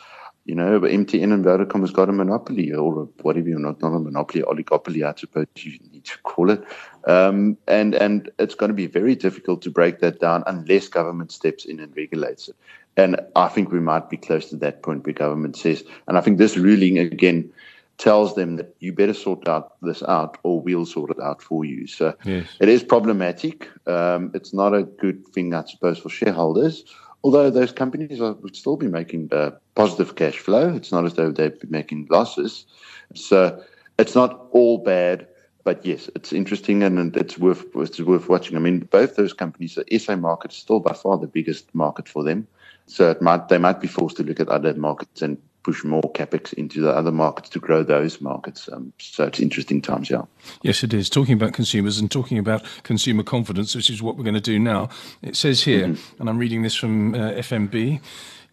you 0.45 0.55
know, 0.55 0.81
MTN 0.81 1.33
and 1.33 1.45
Vodacom 1.45 1.81
has 1.81 1.91
got 1.91 2.09
a 2.09 2.11
monopoly 2.11 2.73
or 2.73 3.07
whatever 3.21 3.47
you're 3.47 3.59
not, 3.59 3.81
not 3.81 3.95
a 3.95 3.99
monopoly, 3.99 4.43
oligopoly, 4.43 5.07
I 5.07 5.17
suppose 5.17 5.45
you 5.55 5.79
need 5.91 6.03
to 6.05 6.17
call 6.23 6.49
it. 6.49 6.63
Um, 7.07 7.57
and, 7.67 7.95
and 7.95 8.29
it's 8.39 8.55
going 8.55 8.69
to 8.69 8.75
be 8.75 8.87
very 8.87 9.15
difficult 9.15 9.61
to 9.61 9.71
break 9.71 9.99
that 9.99 10.19
down 10.19 10.43
unless 10.47 10.89
government 10.89 11.31
steps 11.31 11.63
in 11.63 11.79
and 11.79 11.95
regulates 11.95 12.49
it. 12.49 12.55
And 12.97 13.19
I 13.35 13.47
think 13.47 13.71
we 13.71 13.79
might 13.79 14.09
be 14.09 14.17
close 14.17 14.49
to 14.49 14.57
that 14.57 14.83
point 14.83 15.05
where 15.05 15.13
government 15.13 15.55
says, 15.55 15.83
and 16.07 16.17
I 16.17 16.21
think 16.21 16.37
this 16.37 16.57
ruling 16.57 16.99
again 16.99 17.51
tells 17.97 18.35
them 18.35 18.55
that 18.57 18.75
you 18.79 18.91
better 18.91 19.13
sort 19.13 19.47
out 19.47 19.73
this 19.81 20.03
out 20.03 20.37
or 20.43 20.59
we'll 20.59 20.85
sort 20.85 21.11
it 21.11 21.19
out 21.21 21.41
for 21.41 21.63
you. 21.63 21.87
So 21.87 22.13
yes. 22.25 22.47
it 22.59 22.69
is 22.69 22.83
problematic. 22.83 23.69
Um, 23.87 24.31
it's 24.33 24.53
not 24.53 24.73
a 24.73 24.83
good 24.83 25.27
thing, 25.27 25.53
I 25.53 25.63
suppose, 25.65 25.99
for 25.99 26.09
shareholders. 26.09 26.83
Although 27.23 27.49
those 27.49 27.71
companies 27.71 28.19
are, 28.19 28.33
would 28.33 28.55
still 28.55 28.75
be 28.75 28.87
making 28.87 29.29
uh, 29.31 29.51
positive 29.75 30.15
cash 30.15 30.37
flow, 30.37 30.75
it's 30.75 30.91
not 30.91 31.05
as 31.05 31.13
though 31.13 31.31
they'd 31.31 31.59
be 31.59 31.67
making 31.69 32.07
losses. 32.09 32.65
So 33.15 33.63
it's 33.97 34.15
not 34.15 34.47
all 34.51 34.79
bad, 34.79 35.27
but 35.63 35.85
yes, 35.85 36.09
it's 36.15 36.33
interesting 36.33 36.83
and 36.83 37.15
it's 37.15 37.37
worth 37.37 37.63
it's 37.75 38.01
worth 38.01 38.27
watching. 38.27 38.57
I 38.57 38.59
mean, 38.59 38.79
both 38.79 39.15
those 39.15 39.33
companies, 39.33 39.75
the 39.75 39.99
SA 39.99 40.17
market 40.17 40.51
is 40.51 40.57
still 40.57 40.81
by 40.81 40.93
far 40.93 41.17
the 41.17 41.27
biggest 41.27 41.73
market 41.73 42.09
for 42.09 42.23
them. 42.23 42.47
So 42.87 43.11
it 43.11 43.21
might 43.21 43.47
they 43.47 43.57
might 43.57 43.79
be 43.79 43.87
forced 43.87 44.17
to 44.17 44.23
look 44.23 44.41
at 44.41 44.49
other 44.49 44.73
markets 44.73 45.21
and 45.21 45.37
push 45.63 45.83
more 45.83 46.01
capex 46.13 46.53
into 46.53 46.81
the 46.81 46.91
other 46.91 47.11
markets 47.11 47.49
to 47.49 47.59
grow 47.59 47.83
those 47.83 48.21
markets. 48.21 48.69
Um, 48.71 48.93
so 48.99 49.25
it's 49.25 49.39
interesting 49.39 49.81
times, 49.81 50.09
yeah. 50.09 50.23
Yes, 50.61 50.83
it 50.83 50.93
is. 50.93 51.09
Talking 51.09 51.33
about 51.33 51.53
consumers 51.53 51.97
and 51.99 52.11
talking 52.11 52.37
about 52.37 52.63
consumer 52.83 53.23
confidence, 53.23 53.75
which 53.75 53.89
is 53.89 54.01
what 54.01 54.17
we're 54.17 54.23
going 54.23 54.33
to 54.35 54.41
do 54.41 54.59
now. 54.59 54.89
It 55.21 55.35
says 55.35 55.63
here, 55.63 55.87
mm-hmm. 55.87 56.21
and 56.21 56.29
I'm 56.29 56.37
reading 56.37 56.61
this 56.61 56.75
from 56.75 57.15
uh, 57.15 57.31
FNB. 57.31 58.01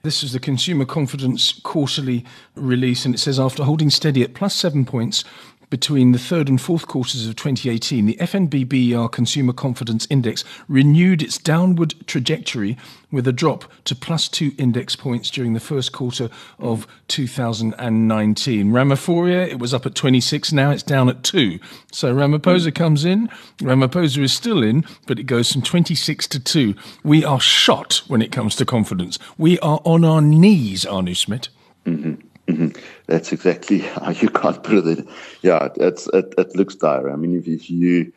This 0.02 0.23
is 0.23 0.33
the 0.33 0.40
Consumer 0.40 0.87
Confidence 0.87 1.61
Quarterly 1.62 2.25
release, 2.55 3.05
and 3.05 3.14
it 3.14 3.19
says 3.19 3.38
after 3.38 3.64
holding 3.64 3.90
steady 3.90 4.23
at 4.23 4.33
plus 4.33 4.55
seven 4.55 4.87
points 4.87 5.25
between 5.70 6.10
the 6.10 6.18
third 6.18 6.48
and 6.48 6.60
fourth 6.60 6.86
quarters 6.88 7.26
of 7.26 7.36
2018, 7.36 8.04
the 8.04 8.16
FNB 8.16 8.68
BER 8.68 9.08
Consumer 9.08 9.52
Confidence 9.52 10.06
Index 10.10 10.44
renewed 10.68 11.22
its 11.22 11.38
downward 11.38 11.94
trajectory 12.06 12.76
with 13.12 13.26
a 13.26 13.32
drop 13.32 13.64
to 13.84 13.94
plus 13.94 14.28
two 14.28 14.52
index 14.58 14.96
points 14.96 15.30
during 15.30 15.52
the 15.52 15.60
first 15.60 15.92
quarter 15.92 16.28
of 16.58 16.86
2019. 17.08 18.70
Ramaphoria, 18.72 19.48
it 19.48 19.58
was 19.58 19.72
up 19.72 19.86
at 19.86 19.94
26, 19.94 20.52
now 20.52 20.70
it's 20.70 20.82
down 20.82 21.08
at 21.08 21.22
two. 21.22 21.60
So 21.92 22.14
Ramaphosa 22.14 22.74
comes 22.74 23.04
in, 23.04 23.28
Ramaphosa 23.58 24.22
is 24.22 24.32
still 24.32 24.62
in, 24.62 24.84
but 25.06 25.18
it 25.18 25.24
goes 25.24 25.52
from 25.52 25.62
26 25.62 26.26
to 26.28 26.40
two. 26.40 26.74
We 27.04 27.24
are 27.24 27.40
shot 27.40 28.02
when 28.08 28.22
it 28.22 28.32
comes 28.32 28.56
to 28.56 28.64
confidence. 28.64 29.18
We 29.38 29.58
are 29.60 29.80
on 29.84 30.04
our 30.04 30.20
knees, 30.20 30.84
Arno 30.84 31.12
Smit. 31.12 31.48
Mm-hmm. 31.86 32.26
Mm-hmm. 32.50 32.78
That's 33.11 33.33
exactly 33.33 33.79
how 33.99 34.11
you 34.11 34.29
can't 34.29 34.62
put 34.62 34.87
it. 34.87 35.07
Yeah, 35.43 35.69
it's, 35.76 36.07
it, 36.14 36.33
it 36.38 36.55
looks 36.55 36.76
dire. 36.76 37.11
I 37.11 37.17
mean, 37.17 37.37
if, 37.37 37.49
if 37.49 37.69
you 37.69 38.12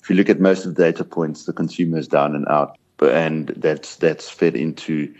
if 0.00 0.08
you 0.08 0.14
look 0.14 0.28
at 0.28 0.38
most 0.38 0.64
of 0.64 0.76
the 0.76 0.84
data 0.84 1.02
points, 1.02 1.46
the 1.46 1.52
consumer 1.52 1.98
is 1.98 2.06
down 2.06 2.36
and 2.36 2.46
out, 2.46 2.78
and 3.00 3.48
that's 3.56 3.96
that's 3.96 4.30
fed 4.30 4.54
into 4.54 5.12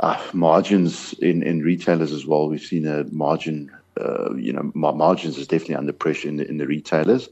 uh, 0.00 0.22
margins 0.34 1.14
in, 1.14 1.42
in 1.42 1.62
retailers 1.62 2.12
as 2.12 2.26
well. 2.26 2.46
We've 2.46 2.60
seen 2.60 2.86
a 2.86 3.04
margin, 3.04 3.70
uh, 3.98 4.34
you 4.34 4.52
know, 4.52 4.70
margins 4.74 5.38
is 5.38 5.46
definitely 5.46 5.76
under 5.76 5.94
pressure 5.94 6.28
in 6.28 6.36
the, 6.36 6.46
in 6.46 6.58
the 6.58 6.66
retailers. 6.66 7.30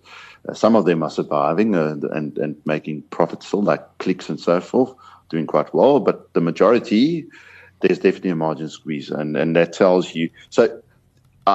Uh, 0.49 0.55
some 0.55 0.75
of 0.75 0.87
them 0.87 1.03
are 1.03 1.11
surviving 1.11 1.75
and, 1.75 2.05
and, 2.05 2.39
and 2.39 2.57
making 2.65 3.03
profits 3.11 3.47
still, 3.47 3.62
like 3.62 3.99
clicks 3.99 4.31
and 4.31 4.41
so 4.41 4.59
forth, 4.59 4.95
doing 5.29 5.47
quite 5.47 5.75
well. 5.75 6.00
But 6.00 6.33
the 6.33 6.41
majority, 6.41 7.27
there's 7.81 7.99
definitely 7.99 8.31
a 8.31 8.37
margin 8.37 8.71
squeeze. 8.71 9.11
And, 9.11 9.37
and 9.37 9.55
that 9.57 9.75
tells 9.75 10.15
you. 10.15 10.31
So 10.49 10.81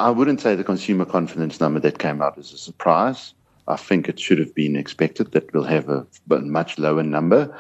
I 0.02 0.10
wouldn't 0.10 0.42
say 0.42 0.56
the 0.56 0.64
consumer 0.64 1.06
confidence 1.06 1.60
number 1.60 1.80
that 1.82 2.00
came 2.00 2.22
out 2.22 2.38
is 2.38 2.54
a 2.54 2.58
surprise. 2.58 3.34
I 3.68 3.78
think 3.78 4.08
it 4.08 4.20
should 4.20 4.40
have 4.40 4.54
been 4.54 4.76
expected 4.76 5.32
that 5.32 5.54
we'll 5.54 5.64
have 5.64 5.90
a, 5.90 6.06
much 6.30 6.78
lower 6.78 7.04
number. 7.04 7.58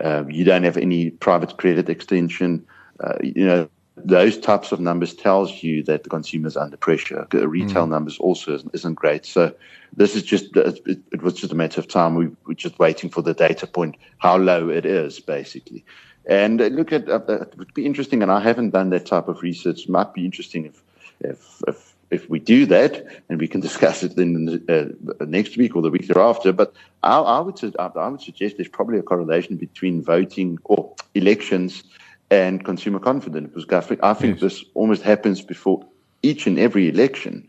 Uh, 0.00 0.24
you 0.28 0.44
don't 0.44 0.64
have 0.64 0.76
any 0.76 1.10
private 1.10 1.56
credit 1.56 1.88
extension. 1.88 2.66
Uh, 3.00 3.14
you 3.22 3.46
know, 3.46 3.68
those 3.96 4.38
types 4.38 4.72
of 4.72 4.80
numbers 4.80 5.14
tells 5.14 5.62
you 5.62 5.82
that 5.84 6.02
the 6.02 6.10
consumer 6.10 6.48
is 6.48 6.56
under 6.56 6.76
pressure. 6.76 7.26
The 7.30 7.48
retail 7.48 7.86
mm. 7.86 7.90
numbers 7.90 8.18
also 8.18 8.58
isn't 8.72 8.94
great. 8.94 9.24
So 9.24 9.54
this 9.96 10.14
is 10.14 10.22
just 10.22 10.54
it, 10.56 10.80
it, 11.12 11.22
was 11.22 11.34
just 11.34 11.52
a 11.52 11.56
matter 11.56 11.80
of 11.80 11.88
time. 11.88 12.14
We 12.14 12.28
we're 12.46 12.54
just 12.54 12.78
waiting 12.78 13.08
for 13.08 13.22
the 13.22 13.32
data 13.32 13.66
point 13.66 13.96
how 14.18 14.36
low 14.36 14.68
it 14.68 14.84
is 14.84 15.18
basically. 15.18 15.84
And 16.28 16.60
uh, 16.60 16.66
look 16.66 16.92
at 16.92 17.08
uh, 17.08 17.20
it 17.26 17.56
would 17.56 17.72
be 17.72 17.86
interesting, 17.86 18.22
and 18.22 18.30
I 18.30 18.40
haven't 18.40 18.70
done 18.70 18.90
that 18.90 19.06
type 19.06 19.28
of 19.28 19.42
research. 19.42 19.84
It 19.84 19.88
might 19.88 20.12
be 20.12 20.24
interesting 20.26 20.66
if 20.66 20.82
if 21.20 21.62
if 21.66 21.94
if 22.10 22.30
we 22.30 22.38
do 22.38 22.66
that, 22.66 23.04
and 23.28 23.40
we 23.40 23.48
can 23.48 23.60
discuss 23.68 24.02
it 24.02 24.16
in 24.18 24.64
uh, 24.68 25.24
next 25.24 25.56
week 25.56 25.74
or 25.74 25.82
the 25.82 25.90
week 25.90 26.06
thereafter. 26.06 26.52
But 26.52 26.74
I, 27.02 27.18
I 27.18 27.40
would 27.40 27.58
I 27.78 28.08
would 28.08 28.20
suggest 28.20 28.56
there's 28.56 28.68
probably 28.68 28.98
a 28.98 29.02
correlation 29.02 29.56
between 29.56 30.02
voting 30.02 30.58
or 30.64 30.94
elections 31.14 31.84
and 32.30 32.64
consumer 32.64 32.98
confidence 32.98 33.52
because 33.54 33.98
I 34.02 34.14
think, 34.14 34.34
yes. 34.34 34.40
this 34.40 34.64
almost 34.74 35.02
happens 35.02 35.42
before 35.42 35.86
each 36.22 36.46
and 36.46 36.58
every 36.58 36.88
election. 36.88 37.48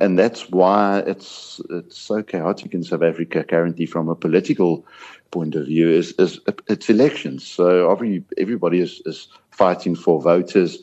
And 0.00 0.18
that's 0.18 0.50
why 0.50 1.00
it's 1.06 1.60
it's 1.70 1.96
so 1.96 2.22
chaotic 2.22 2.74
in 2.74 2.84
South 2.84 3.02
Africa 3.02 3.42
currently 3.44 3.86
from 3.86 4.08
a 4.08 4.14
political 4.14 4.84
point 5.30 5.54
of 5.54 5.66
view 5.66 5.90
is, 5.90 6.12
is 6.18 6.40
it's 6.68 6.88
elections. 6.88 7.46
So 7.46 7.90
every, 7.90 8.24
everybody 8.38 8.80
is, 8.80 9.02
is 9.06 9.28
fighting 9.50 9.94
for 9.94 10.20
voters, 10.20 10.78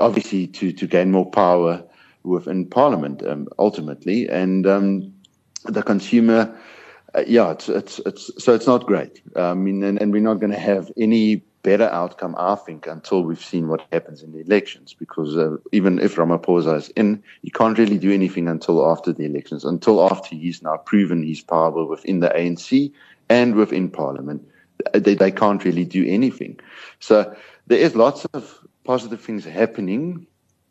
obviously 0.00 0.46
to, 0.48 0.72
to 0.72 0.86
gain 0.86 1.10
more 1.10 1.30
power 1.30 1.82
within 2.22 2.66
Parliament 2.66 3.24
um, 3.26 3.48
ultimately. 3.58 4.28
And 4.28 4.66
um, 4.66 5.14
the 5.64 5.82
consumer, 5.82 6.56
uh, 7.14 7.22
yeah, 7.26 7.50
it's, 7.50 7.68
it's, 7.68 8.00
it's, 8.06 8.30
so 8.42 8.54
it's 8.54 8.66
not 8.66 8.86
great. 8.86 9.22
I 9.36 9.54
mean, 9.54 9.82
and, 9.82 10.00
and 10.00 10.12
we're 10.12 10.22
not 10.22 10.40
going 10.40 10.52
to 10.52 10.58
have 10.58 10.90
any 10.96 11.36
better 11.62 11.88
outcome, 11.92 12.34
I 12.38 12.54
think, 12.56 12.86
until 12.86 13.22
we've 13.22 13.42
seen 13.42 13.68
what 13.68 13.86
happens 13.92 14.22
in 14.22 14.32
the 14.32 14.40
elections. 14.40 14.94
Because 14.94 15.36
uh, 15.36 15.56
even 15.72 15.98
if 15.98 16.16
Ramaphosa 16.16 16.76
is 16.76 16.88
in, 16.90 17.22
he 17.42 17.50
can't 17.50 17.78
really 17.78 17.98
do 17.98 18.12
anything 18.12 18.48
until 18.48 18.90
after 18.90 19.12
the 19.12 19.24
elections, 19.24 19.64
until 19.64 20.04
after 20.10 20.34
he's 20.34 20.62
now 20.62 20.76
proven 20.76 21.26
his 21.26 21.40
power 21.40 21.84
within 21.84 22.20
the 22.20 22.28
ANC 22.28 22.92
and 23.28 23.54
within 23.54 23.90
Parliament. 23.90 24.46
They, 24.92 25.14
they 25.14 25.30
can't 25.30 25.64
really 25.64 25.84
do 25.84 26.04
anything. 26.06 26.58
So 27.00 27.34
there 27.66 27.78
is 27.78 27.94
lots 27.94 28.26
of 28.34 28.63
positive 28.84 29.20
things 29.20 29.44
happening. 29.44 30.26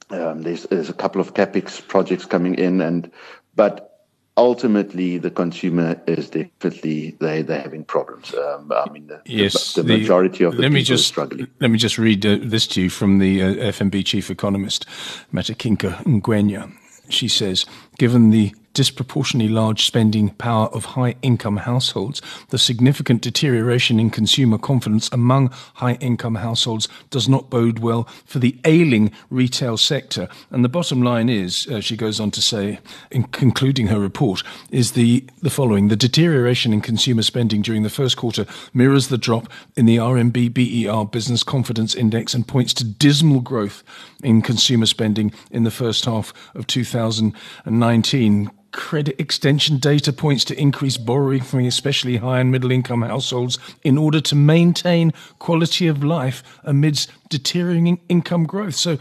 Um, 0.10 0.44
there's, 0.44 0.64
there's 0.64 0.90
a 0.90 0.94
couple 0.94 1.22
of 1.22 1.34
capex 1.34 1.86
projects 1.86 2.26
coming 2.26 2.56
in, 2.56 2.82
and 2.82 3.12
but 3.56 3.94
ultimately 4.38 5.18
the 5.18 5.30
consumer 5.30 6.02
is 6.08 6.30
definitely 6.30 7.12
they 7.20 7.42
they're 7.42 7.62
having 7.62 7.84
problems. 7.84 8.34
Um, 8.34 8.72
I 8.72 8.90
mean, 8.90 9.08
the, 9.08 9.22
yes, 9.26 9.74
the, 9.74 9.84
the 9.84 9.98
majority 9.98 10.44
of 10.44 10.54
the 10.56 10.64
let 10.64 10.68
people 10.68 10.74
me 10.76 10.84
just, 10.84 11.04
are 11.04 11.08
struggling. 11.08 11.48
Let 11.60 11.72
me 11.72 11.78
just 11.78 11.98
read 11.98 12.26
uh, 12.26 12.38
this 12.42 12.68
to 12.68 12.82
you 12.82 12.90
from 12.90 13.20
the 13.20 13.42
uh, 13.42 13.54
FNB 13.72 14.06
chief 14.06 14.30
economist, 14.30 14.86
Matikinca-Ngwenya. 15.34 16.72
She 17.10 17.28
says, 17.28 17.66
given 17.98 18.30
the 18.30 18.54
disproportionately 18.74 19.52
large 19.52 19.86
spending 19.86 20.30
power 20.32 20.68
of 20.68 20.86
high 20.86 21.16
income 21.22 21.58
households, 21.58 22.22
the 22.50 22.58
significant 22.58 23.22
deterioration 23.22 24.00
in 24.00 24.10
consumer 24.10 24.58
confidence 24.58 25.10
among 25.12 25.50
high 25.76 25.94
income 25.96 26.36
households 26.36 26.88
does 27.10 27.30
not 27.30 27.50
bode 27.50 27.80
well 27.80 28.08
for 28.26 28.40
the 28.40 28.58
ailing 28.66 29.12
retail 29.30 29.78
sector. 29.78 30.28
And 30.50 30.64
the 30.64 30.70
bottom 30.70 31.02
line 31.02 31.30
is, 31.30 31.68
uh, 31.68 31.82
she 31.82 31.96
goes 31.96 32.20
on 32.20 32.32
to 32.32 32.42
say, 32.42 32.80
in 33.12 33.24
concluding 33.24 33.88
her 33.88 34.00
report, 34.00 34.44
is 34.72 34.94
the, 34.94 35.24
the 35.42 35.50
following. 35.50 35.88
The 35.88 35.96
deterioration 35.96 36.74
in 36.74 36.82
consumer 36.82 37.22
spending 37.22 37.62
during 37.62 37.84
the 37.84 37.90
first 37.90 38.18
quarter 38.18 38.46
mirrors 38.74 39.08
the 39.08 39.18
drop 39.18 39.48
in 39.76 39.86
the 39.86 39.98
RMB 39.98 40.54
BER 40.54 41.06
Business 41.06 41.44
Confidence 41.44 41.96
Index 41.96 42.34
and 42.34 42.48
points 42.48 42.74
to 42.76 42.84
dismal 42.84 43.42
growth 43.42 43.84
in 44.24 44.42
consumer 44.42 44.86
spending 44.86 45.34
in 45.52 45.64
the 45.64 45.72
first 45.72 46.06
half 46.06 46.34
of 46.56 46.68
2019 46.68 48.52
credit 48.74 49.16
extension 49.20 49.78
data 49.78 50.12
points 50.12 50.44
to 50.46 50.60
increased 50.60 51.06
borrowing 51.06 51.42
from 51.42 51.66
especially 51.66 52.18
high 52.18 52.40
and 52.40 52.52
middle 52.52 52.72
income 52.72 53.04
households 53.04 53.58
in 53.84 53.98
order 53.98 54.20
to 54.20 54.36
maintain 54.36 55.14
quality 55.40 55.88
of 55.88 56.04
life 56.04 56.44
amidst 56.64 57.12
deteriorating 57.30 58.02
income 58.10 58.46
growth. 58.46 58.76
So 58.76 58.98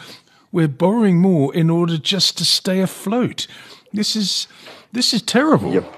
we're 0.52 0.68
borrowing 0.68 1.18
more 1.20 1.52
in 1.54 1.70
order 1.70 1.98
just 1.98 2.38
to 2.38 2.44
stay 2.44 2.80
afloat. 2.80 3.48
This 3.92 4.14
is 4.14 4.46
this 4.92 5.12
is 5.12 5.22
terrible. 5.22 5.72
Yep. 5.72 5.96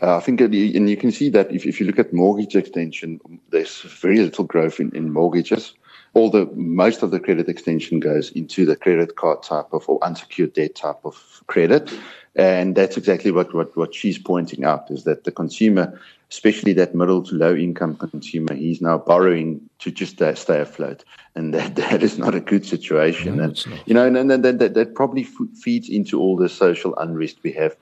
Uh, 0.00 0.16
I 0.16 0.20
think, 0.20 0.40
and 0.40 0.54
you 0.54 0.96
can 0.96 1.10
see 1.10 1.28
that 1.30 1.52
if, 1.52 1.66
if 1.66 1.80
you 1.80 1.86
look 1.86 1.98
at 1.98 2.12
mortgage 2.12 2.54
extension, 2.54 3.20
there's 3.50 3.80
very 3.80 4.18
little 4.18 4.44
growth 4.44 4.78
in, 4.78 4.94
in 4.94 5.12
mortgages. 5.12 5.74
All 6.14 6.30
the 6.30 6.46
most 6.54 7.02
of 7.02 7.10
the 7.10 7.18
credit 7.18 7.48
extension 7.48 7.98
goes 7.98 8.30
into 8.30 8.64
the 8.64 8.76
credit 8.76 9.16
card 9.16 9.42
type 9.42 9.66
of 9.72 9.88
or 9.88 10.02
unsecured 10.04 10.52
debt 10.52 10.76
type 10.76 11.00
of 11.04 11.42
credit. 11.48 11.92
And 12.38 12.76
that's 12.76 12.96
exactly 12.96 13.32
what, 13.32 13.52
what, 13.52 13.76
what 13.76 13.92
she's 13.92 14.16
pointing 14.16 14.64
out 14.64 14.92
is 14.92 15.02
that 15.04 15.24
the 15.24 15.32
consumer, 15.32 16.00
especially 16.30 16.72
that 16.74 16.94
middle 16.94 17.20
to 17.24 17.34
low 17.34 17.54
income 17.54 17.96
consumer, 17.96 18.54
he's 18.54 18.80
now 18.80 18.96
borrowing 18.96 19.68
to 19.80 19.90
just 19.90 20.22
uh, 20.22 20.36
stay 20.36 20.60
afloat. 20.60 21.02
And 21.34 21.52
that, 21.52 21.74
that 21.90 22.04
is 22.04 22.16
not 22.16 22.36
a 22.36 22.40
good 22.40 22.64
situation. 22.64 23.38
No, 23.38 23.44
and, 23.44 23.66
you 23.86 23.92
know, 23.92 24.06
and, 24.06 24.16
and, 24.16 24.30
and 24.30 24.60
that, 24.60 24.74
that 24.74 24.94
probably 24.94 25.24
feeds 25.24 25.88
into 25.88 26.20
all 26.20 26.36
the 26.36 26.48
social 26.48 26.96
unrest 26.98 27.38
we 27.42 27.50
have 27.52 27.76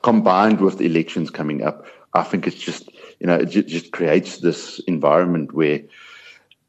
combined 0.00 0.62
with 0.62 0.78
the 0.78 0.86
elections 0.86 1.28
coming 1.28 1.62
up. 1.62 1.84
I 2.14 2.22
think 2.22 2.46
it's 2.46 2.56
just, 2.56 2.88
you 3.20 3.26
know, 3.26 3.34
it 3.34 3.46
just 3.46 3.92
creates 3.92 4.38
this 4.38 4.78
environment 4.86 5.52
where 5.52 5.82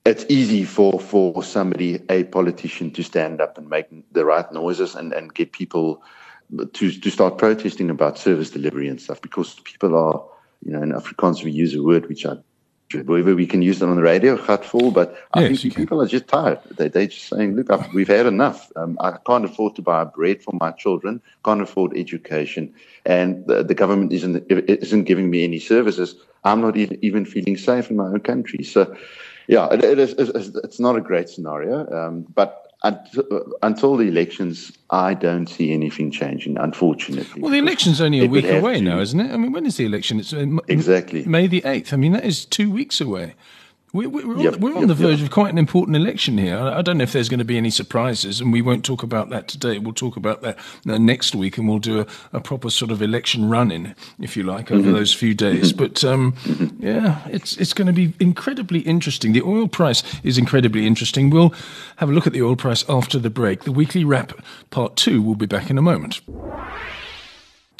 it's 0.05 0.25
easy 0.27 0.65
for, 0.65 0.99
for 0.99 1.41
somebody, 1.41 2.01
a 2.09 2.25
politician, 2.25 2.91
to 2.91 3.03
stand 3.03 3.39
up 3.39 3.57
and 3.57 3.69
make 3.69 3.85
the 4.11 4.25
right 4.25 4.51
noises 4.51 4.95
and, 4.95 5.13
and 5.13 5.33
get 5.33 5.53
people 5.53 6.03
to 6.73 6.91
to 6.91 7.09
start 7.09 7.37
protesting 7.37 7.89
about 7.89 8.17
service 8.17 8.49
delivery 8.49 8.87
and 8.87 9.01
stuff 9.01 9.21
because 9.21 9.59
people 9.61 9.95
are, 9.95 10.23
you 10.63 10.71
know, 10.71 10.81
in 10.81 10.91
Afrikaans 10.91 11.43
we 11.43 11.51
use 11.51 11.75
a 11.75 11.83
word 11.83 12.07
which 12.07 12.25
I 12.25 12.37
whether 13.01 13.35
we 13.35 13.47
can 13.47 13.61
use 13.61 13.81
it 13.81 13.85
on 13.87 13.95
the 13.95 14.01
radio, 14.01 14.37
full, 14.37 14.91
but 14.91 15.17
I 15.33 15.41
yes, 15.41 15.61
think 15.61 15.75
people 15.75 16.01
are 16.01 16.07
just 16.07 16.27
tired. 16.27 16.59
They, 16.77 16.89
they're 16.89 17.07
just 17.07 17.27
saying, 17.27 17.55
look, 17.55 17.71
I've, 17.71 17.91
we've 17.93 18.07
had 18.07 18.25
enough. 18.25 18.71
Um, 18.75 18.97
I 19.01 19.17
can't 19.25 19.45
afford 19.45 19.75
to 19.75 19.81
buy 19.81 20.03
bread 20.03 20.43
for 20.43 20.53
my 20.59 20.71
children, 20.71 21.21
can't 21.43 21.61
afford 21.61 21.97
education, 21.97 22.73
and 23.05 23.45
the, 23.47 23.63
the 23.63 23.73
government 23.73 24.13
isn't, 24.13 24.45
isn't 24.49 25.03
giving 25.05 25.29
me 25.29 25.43
any 25.43 25.59
services. 25.59 26.15
I'm 26.43 26.61
not 26.61 26.77
even, 26.77 26.99
even 27.03 27.25
feeling 27.25 27.57
safe 27.57 27.89
in 27.89 27.97
my 27.97 28.05
own 28.05 28.19
country. 28.19 28.63
So, 28.63 28.95
yeah, 29.47 29.69
it, 29.71 29.83
it 29.83 29.99
is, 29.99 30.13
it's 30.13 30.79
not 30.79 30.95
a 30.95 31.01
great 31.01 31.29
scenario, 31.29 31.89
um, 31.91 32.25
but 32.33 32.72
until 32.83 33.95
the 33.95 34.07
elections, 34.07 34.73
I 34.89 35.13
don't 35.13 35.47
see 35.47 35.71
anything 35.71 36.11
changing, 36.11 36.57
unfortunately. 36.57 37.41
Well, 37.41 37.51
the 37.51 37.59
election's 37.59 38.01
only 38.01 38.25
a 38.25 38.27
week 38.27 38.45
away 38.45 38.75
to. 38.75 38.81
now, 38.81 38.99
isn't 38.99 39.19
it? 39.19 39.31
I 39.31 39.37
mean, 39.37 39.53
when 39.53 39.65
is 39.65 39.77
the 39.77 39.85
election? 39.85 40.19
It's 40.19 40.33
uh, 40.33 40.45
exactly 40.67 41.23
May 41.25 41.47
the 41.47 41.61
8th. 41.61 41.93
I 41.93 41.95
mean, 41.95 42.11
that 42.11 42.25
is 42.25 42.45
two 42.45 42.69
weeks 42.69 42.99
away. 42.99 43.35
We, 43.93 44.07
we, 44.07 44.23
we're, 44.25 44.39
yep, 44.39 44.55
on, 44.55 44.59
we're 44.59 44.69
yep, 44.71 44.81
on 44.81 44.87
the 44.87 44.95
verge 44.95 45.19
yep. 45.19 45.27
of 45.27 45.31
quite 45.31 45.51
an 45.51 45.59
important 45.59 45.95
election 45.95 46.39
here. 46.39 46.57
I, 46.57 46.79
I, 46.79 46.81
don't 46.81 46.97
know 46.97 47.03
if 47.03 47.13
there's 47.13 47.29
going 47.29 47.37
to 47.37 47.45
be 47.45 47.57
any 47.57 47.69
surprises, 47.69 48.41
and 48.41 48.51
we 48.51 48.59
won't 48.59 48.83
talk 48.83 49.03
about 49.03 49.29
that 49.29 49.47
today. 49.47 49.77
We'll 49.77 49.93
talk 49.93 50.17
about 50.17 50.41
that 50.41 50.57
uh, 50.89 50.97
next 50.97 51.35
week, 51.35 51.59
and 51.59 51.69
we'll 51.69 51.77
do 51.77 51.99
a, 52.01 52.07
a, 52.33 52.39
proper 52.41 52.71
sort 52.71 52.89
of 52.89 53.03
election 53.03 53.47
run-in, 53.49 53.93
if 54.19 54.35
you 54.35 54.41
like, 54.41 54.71
over 54.71 54.81
mm-hmm. 54.81 54.93
those 54.93 55.13
few 55.13 55.35
days. 55.35 55.71
Mm-hmm. 55.71 55.83
But 55.83 56.03
um, 56.03 56.31
mm-hmm. 56.31 56.83
yeah, 56.83 57.21
it's 57.27 57.55
it's 57.57 57.73
going 57.73 57.85
to 57.85 57.93
be 57.93 58.15
incredibly 58.19 58.79
interesting. 58.79 59.31
The 59.33 59.43
oil 59.43 59.67
price 59.67 60.01
is 60.23 60.39
incredibly 60.39 60.87
interesting. 60.87 61.29
We'll 61.29 61.53
have 61.97 62.09
a 62.09 62.13
look 62.13 62.25
at 62.25 62.33
the 62.33 62.41
oil 62.41 62.55
price 62.55 62.83
after 62.89 63.19
the 63.19 63.29
break. 63.29 63.61
The 63.63 63.71
weekly 63.71 64.03
wrap 64.03 64.33
part 64.71 64.95
two 64.95 65.21
will 65.21 65.35
be 65.35 65.45
back 65.45 65.69
in 65.69 65.77
a 65.77 65.83
moment. 65.83 66.19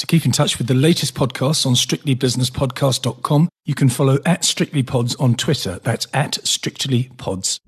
To 0.04 0.08
keep 0.08 0.26
in 0.26 0.34
touch 0.34 0.58
with 0.58 0.68
the 0.68 0.74
latest 0.74 1.16
podcasts 1.16 1.66
on 1.66 1.76
strictlybusinesspodcast.com, 1.76 3.48
you 3.64 3.74
can 3.74 3.88
follow 3.88 4.18
at 4.26 4.42
strictlypods 4.42 5.16
on 5.18 5.36
Twitter. 5.36 5.80
That's 5.82 6.08
at 6.14 6.34
strictlypods. 6.44 7.62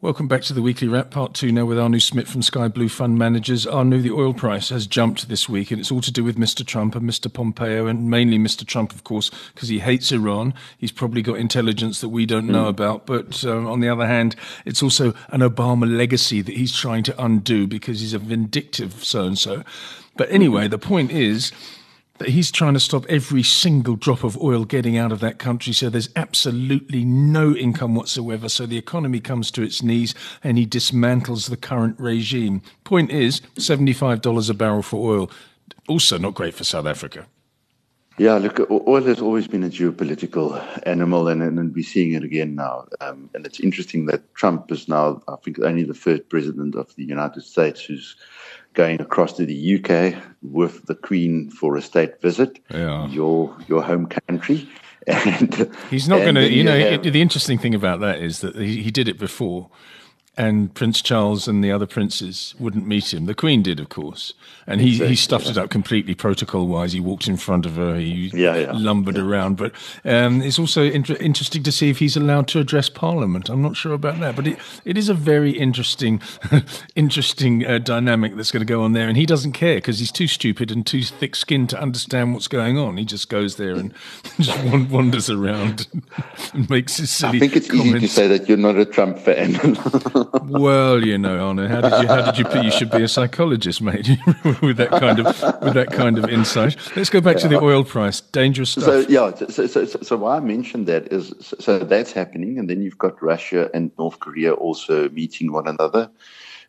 Welcome 0.00 0.26
back 0.26 0.42
to 0.42 0.52
the 0.52 0.62
weekly 0.62 0.88
wrap, 0.88 1.12
part 1.12 1.34
two 1.34 1.52
now 1.52 1.64
with 1.64 1.78
Arno 1.78 1.98
Smith 1.98 2.26
from 2.26 2.40
Skyblue 2.40 2.90
Fund 2.90 3.18
Managers. 3.18 3.68
Arno, 3.68 3.98
the 3.98 4.10
oil 4.10 4.34
price 4.34 4.70
has 4.70 4.88
jumped 4.88 5.28
this 5.28 5.48
week, 5.48 5.70
and 5.70 5.78
it's 5.78 5.92
all 5.92 6.00
to 6.00 6.10
do 6.10 6.24
with 6.24 6.36
Mr. 6.36 6.66
Trump 6.66 6.96
and 6.96 7.08
Mr. 7.08 7.32
Pompeo, 7.32 7.86
and 7.86 8.10
mainly 8.10 8.38
Mr. 8.38 8.66
Trump, 8.66 8.92
of 8.92 9.04
course, 9.04 9.30
because 9.54 9.68
he 9.68 9.78
hates 9.78 10.10
Iran. 10.10 10.54
He's 10.76 10.90
probably 10.90 11.22
got 11.22 11.36
intelligence 11.36 12.00
that 12.00 12.08
we 12.08 12.26
don't 12.26 12.46
know 12.48 12.64
mm. 12.64 12.70
about. 12.70 13.06
But 13.06 13.44
um, 13.44 13.68
on 13.68 13.78
the 13.78 13.88
other 13.88 14.08
hand, 14.08 14.34
it's 14.64 14.82
also 14.82 15.14
an 15.28 15.40
Obama 15.42 15.86
legacy 15.86 16.42
that 16.42 16.56
he's 16.56 16.74
trying 16.74 17.04
to 17.04 17.24
undo 17.24 17.68
because 17.68 18.00
he's 18.00 18.14
a 18.14 18.18
vindictive 18.18 19.04
so 19.04 19.24
and 19.24 19.38
so. 19.38 19.62
But 20.20 20.30
anyway, 20.30 20.68
the 20.68 20.76
point 20.76 21.12
is 21.12 21.50
that 22.18 22.28
he's 22.28 22.50
trying 22.50 22.74
to 22.74 22.78
stop 22.80 23.06
every 23.08 23.42
single 23.42 23.96
drop 23.96 24.22
of 24.22 24.36
oil 24.36 24.66
getting 24.66 24.98
out 24.98 25.12
of 25.12 25.20
that 25.20 25.38
country. 25.38 25.72
So 25.72 25.88
there's 25.88 26.10
absolutely 26.14 27.06
no 27.06 27.56
income 27.56 27.94
whatsoever. 27.94 28.50
So 28.50 28.66
the 28.66 28.76
economy 28.76 29.20
comes 29.20 29.50
to 29.52 29.62
its 29.62 29.82
knees 29.82 30.14
and 30.44 30.58
he 30.58 30.66
dismantles 30.66 31.48
the 31.48 31.56
current 31.56 31.98
regime. 31.98 32.60
Point 32.84 33.10
is, 33.10 33.40
$75 33.56 34.50
a 34.50 34.52
barrel 34.52 34.82
for 34.82 35.10
oil. 35.10 35.30
Also 35.88 36.18
not 36.18 36.34
great 36.34 36.52
for 36.52 36.64
South 36.64 36.84
Africa. 36.84 37.26
Yeah, 38.18 38.34
look, 38.34 38.60
oil 38.70 39.02
has 39.04 39.22
always 39.22 39.48
been 39.48 39.64
a 39.64 39.70
geopolitical 39.70 40.62
animal, 40.86 41.28
and, 41.28 41.42
and 41.42 41.74
we're 41.74 41.82
seeing 41.82 42.12
it 42.12 42.22
again 42.22 42.54
now. 42.54 42.84
Um, 43.00 43.30
and 43.32 43.46
it's 43.46 43.60
interesting 43.60 44.04
that 44.06 44.34
Trump 44.34 44.70
is 44.70 44.88
now, 44.88 45.22
I 45.26 45.36
think, 45.36 45.58
only 45.60 45.84
the 45.84 45.94
first 45.94 46.28
president 46.28 46.74
of 46.74 46.94
the 46.96 47.04
United 47.04 47.44
States 47.44 47.82
who's 47.82 48.16
going 48.74 49.00
across 49.00 49.32
to 49.34 49.46
the 49.46 49.76
UK 49.76 50.22
with 50.42 50.86
the 50.86 50.94
Queen 50.94 51.50
for 51.50 51.76
a 51.76 51.82
state 51.82 52.20
visit, 52.20 52.58
yeah. 52.70 53.06
your 53.08 53.56
your 53.68 53.82
home 53.82 54.06
country. 54.06 54.68
And 55.06 55.74
he's 55.88 56.08
not 56.08 56.18
going 56.18 56.34
to, 56.34 56.48
you 56.48 56.62
know, 56.62 56.78
have, 56.78 57.02
the 57.02 57.22
interesting 57.22 57.58
thing 57.58 57.74
about 57.74 58.00
that 58.00 58.18
is 58.18 58.40
that 58.40 58.54
he, 58.54 58.82
he 58.82 58.90
did 58.90 59.08
it 59.08 59.18
before 59.18 59.70
and 60.36 60.72
Prince 60.72 61.02
Charles 61.02 61.48
and 61.48 61.62
the 61.62 61.72
other 61.72 61.86
princes 61.86 62.54
wouldn't 62.58 62.86
meet 62.86 63.12
him. 63.12 63.26
The 63.26 63.34
Queen 63.34 63.62
did, 63.62 63.80
of 63.80 63.88
course, 63.88 64.32
and 64.66 64.80
he, 64.80 64.96
he 65.06 65.16
stuffed 65.16 65.46
yeah. 65.46 65.50
it 65.50 65.58
up 65.58 65.70
completely 65.70 66.14
protocol 66.14 66.66
wise. 66.66 66.92
He 66.92 67.00
walked 67.00 67.26
in 67.26 67.36
front 67.36 67.66
of 67.66 67.76
her, 67.76 67.96
he 67.96 68.30
yeah, 68.32 68.56
yeah, 68.56 68.72
lumbered 68.72 69.18
around. 69.18 69.56
But 69.56 69.72
um, 70.04 70.40
it's 70.40 70.58
also 70.58 70.84
inter- 70.84 71.16
interesting 71.20 71.62
to 71.64 71.72
see 71.72 71.90
if 71.90 71.98
he's 71.98 72.16
allowed 72.16 72.46
to 72.48 72.60
address 72.60 72.88
Parliament. 72.88 73.48
I'm 73.48 73.60
not 73.60 73.76
sure 73.76 73.92
about 73.92 74.20
that, 74.20 74.36
but 74.36 74.46
it, 74.46 74.58
it 74.84 74.96
is 74.96 75.08
a 75.08 75.14
very 75.14 75.50
interesting, 75.50 76.22
interesting 76.94 77.66
uh, 77.66 77.78
dynamic 77.78 78.36
that's 78.36 78.52
going 78.52 78.64
to 78.64 78.72
go 78.72 78.82
on 78.82 78.92
there. 78.92 79.08
And 79.08 79.16
he 79.16 79.26
doesn't 79.26 79.52
care 79.52 79.76
because 79.76 79.98
he's 79.98 80.12
too 80.12 80.28
stupid 80.28 80.70
and 80.70 80.86
too 80.86 81.02
thick 81.02 81.34
skinned 81.34 81.70
to 81.70 81.80
understand 81.80 82.34
what's 82.34 82.48
going 82.48 82.78
on. 82.78 82.96
He 82.96 83.04
just 83.04 83.28
goes 83.28 83.56
there 83.56 83.74
and 83.74 83.92
just 84.40 84.64
wanders 84.90 85.28
around 85.28 85.88
and 86.54 86.70
makes 86.70 86.98
his 86.98 87.10
silly. 87.10 87.38
I 87.38 87.40
think 87.40 87.56
it's 87.56 87.68
comments. 87.68 87.96
easy 87.96 88.06
to 88.06 88.12
say 88.12 88.28
that 88.28 88.48
you're 88.48 88.56
not 88.56 88.76
a 88.76 88.86
Trump 88.86 89.18
fan. 89.18 89.58
Well, 90.44 91.04
you 91.04 91.18
know, 91.18 91.38
Arno, 91.38 91.68
how 91.68 91.80
did 91.80 92.02
you 92.02 92.08
how 92.08 92.22
did 92.22 92.38
you 92.38 92.44
put? 92.44 92.64
You 92.64 92.70
should 92.70 92.90
be 92.90 93.02
a 93.02 93.08
psychologist, 93.08 93.80
mate, 93.80 94.08
with 94.62 94.76
that 94.76 94.90
kind 94.90 95.20
of 95.20 95.26
with 95.62 95.74
that 95.74 95.90
kind 95.92 96.18
of 96.18 96.28
insight. 96.28 96.76
Let's 96.96 97.10
go 97.10 97.20
back 97.20 97.36
to 97.38 97.48
the 97.48 97.60
oil 97.60 97.84
price. 97.84 98.20
Dangerous 98.20 98.70
stuff. 98.70 98.84
So 98.84 98.98
yeah, 99.08 99.34
so 99.34 99.66
so, 99.66 99.84
so, 99.84 99.98
so 100.02 100.16
why 100.16 100.36
I 100.36 100.40
mentioned 100.40 100.86
that 100.86 101.12
is 101.12 101.34
so 101.40 101.78
that's 101.78 102.12
happening, 102.12 102.58
and 102.58 102.68
then 102.68 102.82
you've 102.82 102.98
got 102.98 103.22
Russia 103.22 103.70
and 103.74 103.90
North 103.98 104.20
Korea 104.20 104.52
also 104.54 105.08
meeting 105.10 105.52
one 105.52 105.68
another 105.68 106.10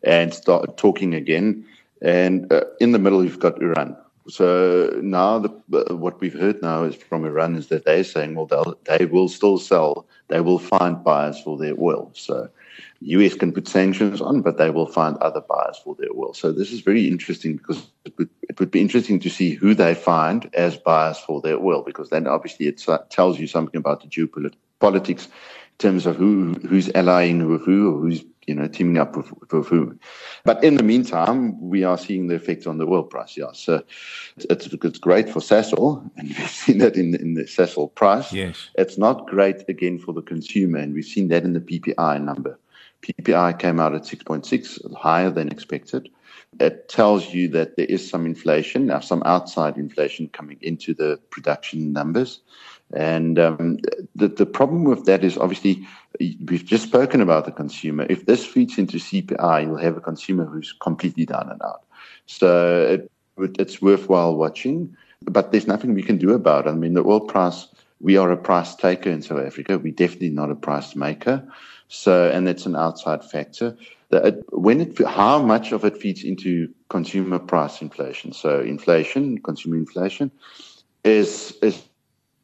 and 0.04 0.34
start 0.34 0.78
talking 0.78 1.14
again, 1.14 1.66
and 2.02 2.52
uh, 2.52 2.62
in 2.80 2.92
the 2.92 3.00
middle 3.00 3.24
you've 3.24 3.40
got 3.40 3.62
Iran. 3.62 3.96
So 4.28 5.00
now 5.02 5.40
the, 5.40 5.50
uh, 5.74 5.96
what 5.96 6.22
we've 6.22 6.40
heard 6.40 6.62
now 6.62 6.84
is 6.84 6.96
from 6.96 7.26
Iran 7.26 7.56
is 7.56 7.68
that 7.68 7.86
they're 7.86 8.04
saying, 8.04 8.36
well, 8.36 8.78
they 8.86 9.06
will 9.06 9.28
still 9.28 9.58
sell, 9.58 10.08
they 10.32 10.42
will 10.42 10.60
find 10.60 11.04
buyers 11.04 11.40
for 11.42 11.58
their 11.58 11.76
oil. 11.80 12.12
So 12.14 12.50
US 13.02 13.36
can 13.36 13.52
put 13.52 13.68
sanctions 13.68 14.22
on, 14.22 14.42
but 14.42 14.58
they 14.58 14.70
will 14.70 14.88
find 14.88 15.18
other 15.18 15.42
buyers 15.42 15.78
for 15.84 15.96
their 15.96 16.10
oil. 16.16 16.34
So 16.34 16.52
this 16.52 16.72
is 16.72 16.80
very 16.82 17.08
interesting 17.08 17.58
because 17.58 17.88
it 18.06 18.18
would, 18.18 18.30
it 18.44 18.60
would 18.60 18.72
be 18.72 18.80
interesting 18.80 19.20
to 19.20 19.30
see 19.30 19.52
who 19.52 19.74
they 19.76 19.94
find 19.94 20.50
as 20.54 20.78
buyers 20.78 21.18
for 21.18 21.42
their 21.42 21.60
oil, 21.60 21.84
because 21.84 22.10
then 22.10 22.28
obviously 22.28 22.68
it 22.68 22.82
tells 23.10 23.40
you 23.40 23.48
something 23.48 23.78
about 23.78 24.02
the 24.02 24.08
geopolitics 24.08 25.28
terms 25.78 26.06
of 26.06 26.16
who 26.16 26.54
who's 26.68 26.90
allying 26.96 27.50
with 27.50 27.64
who 27.66 27.96
or 27.96 28.00
who's 28.00 28.24
you 28.48 28.56
know 28.56 28.68
teaming 28.68 28.98
up 28.98 29.16
with, 29.16 29.32
with 29.52 29.68
who. 29.68 29.98
But 30.44 30.64
in 30.64 30.76
the 30.76 30.84
meantime, 30.84 31.60
we 31.62 31.84
are 31.84 31.98
seeing 31.98 32.28
the 32.28 32.36
effect 32.36 32.68
on 32.68 32.78
the 32.78 32.86
oil 32.86 33.04
price. 33.04 33.38
Yeah, 33.38 33.52
so 33.54 33.84
it's, 34.38 34.68
it's 34.68 35.00
great 35.00 35.30
for 35.30 35.40
Sasol, 35.40 36.10
and 36.18 36.30
we've 36.30 36.50
seen 36.64 36.80
that 36.80 36.96
in 36.96 37.16
in 37.16 37.36
the 37.36 37.44
Sasol 37.44 37.94
price. 37.94 38.32
Yes, 38.34 38.70
it's 38.76 38.98
not 38.98 39.28
great 39.28 39.68
again 39.70 40.00
for 40.00 40.14
the 40.14 40.22
consumer, 40.22 40.80
and 40.80 40.94
we've 40.94 41.06
seen 41.06 41.28
that 41.30 41.44
in 41.44 41.54
the 41.54 41.62
PPI 41.62 42.24
number. 42.24 42.60
PPI 43.02 43.58
came 43.58 43.80
out 43.80 43.96
at 43.96 44.04
6.6, 44.04 44.96
higher 44.96 45.32
than 45.32 45.50
expected. 45.50 46.10
It 46.60 46.90
tells 46.90 47.34
you 47.34 47.48
that 47.50 47.78
there 47.78 47.88
is 47.88 48.08
some 48.08 48.26
inflation, 48.26 48.86
now 48.88 49.00
some 49.00 49.24
outside 49.26 49.78
inflation 49.78 50.28
coming 50.30 50.58
into 50.62 50.94
the 50.94 51.20
production 51.30 51.94
numbers. 51.94 52.42
And 52.94 53.40
um, 53.40 53.80
the, 54.16 54.28
the 54.28 54.46
problem 54.46 54.84
with 54.84 55.06
that 55.06 55.24
is 55.24 55.38
obviously 55.38 55.88
we've 56.20 56.66
just 56.66 56.84
spoken 56.84 57.22
about 57.22 57.46
the 57.46 57.52
consumer. 57.52 58.06
If 58.10 58.26
this 58.26 58.46
feeds 58.46 58.78
into 58.78 58.98
CPI, 58.98 59.64
you'll 59.64 59.78
have 59.78 59.98
a 59.98 60.02
consumer 60.02 60.46
who's 60.46 60.74
completely 60.74 61.26
down 61.26 61.50
and 61.50 61.62
out. 61.62 61.84
So 62.26 63.08
it, 63.38 63.58
it's 63.60 63.82
worthwhile 63.82 64.36
watching, 64.36 64.96
but 65.24 65.52
there's 65.52 65.68
nothing 65.68 65.94
we 65.94 66.04
can 66.04 66.18
do 66.18 66.34
about 66.34 66.68
it. 66.68 66.72
I 66.72 66.74
mean, 66.74 66.94
the 66.94 67.04
oil 67.04 67.22
price, 67.22 67.68
we 68.00 68.18
are 68.18 68.32
a 68.32 68.38
price 68.38 68.76
taker 68.76 69.10
in 69.10 69.22
South 69.22 69.46
Africa. 69.46 69.78
We're 69.78 69.94
definitely 69.94 70.32
not 70.32 70.52
a 70.52 70.56
price 70.56 70.96
maker. 70.96 71.48
So, 71.88 72.30
and 72.30 72.48
it's 72.48 72.66
an 72.66 72.76
outside 72.76 73.24
factor. 73.24 73.78
That 74.10 74.44
when 74.52 74.82
it, 74.82 75.08
how 75.08 75.42
much 75.42 75.72
of 75.72 75.86
it 75.86 75.98
feeds 75.98 76.24
into 76.24 76.74
consumer 76.90 77.40
price 77.40 77.82
inflation? 77.82 78.34
So, 78.34 78.60
inflation, 78.60 79.38
consumer 79.40 79.78
inflation, 79.78 80.32
is 81.04 81.58
is 81.62 81.82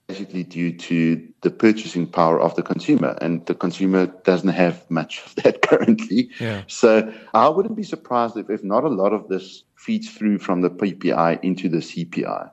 basically 0.07 0.43
due 0.43 0.71
to 0.71 1.27
the 1.41 1.51
purchasing 1.51 2.07
power 2.07 2.39
of 2.39 2.55
the 2.55 2.63
consumer, 2.63 3.17
and 3.21 3.45
the 3.45 3.55
consumer 3.55 4.05
doesn't 4.23 4.49
have 4.49 4.89
much 4.89 5.21
of 5.25 5.35
that 5.35 5.61
currently. 5.67 6.29
Yeah. 6.39 6.63
So, 6.67 7.13
I 7.33 7.49
wouldn't 7.49 7.75
be 7.75 7.83
surprised 7.83 8.37
if, 8.37 8.49
if 8.49 8.63
not 8.63 8.83
a 8.83 8.89
lot 8.89 9.13
of 9.13 9.27
this 9.27 9.63
feeds 9.75 10.09
through 10.09 10.39
from 10.39 10.61
the 10.61 10.69
PPI 10.69 11.43
into 11.43 11.67
the 11.69 11.77
CPI 11.77 12.49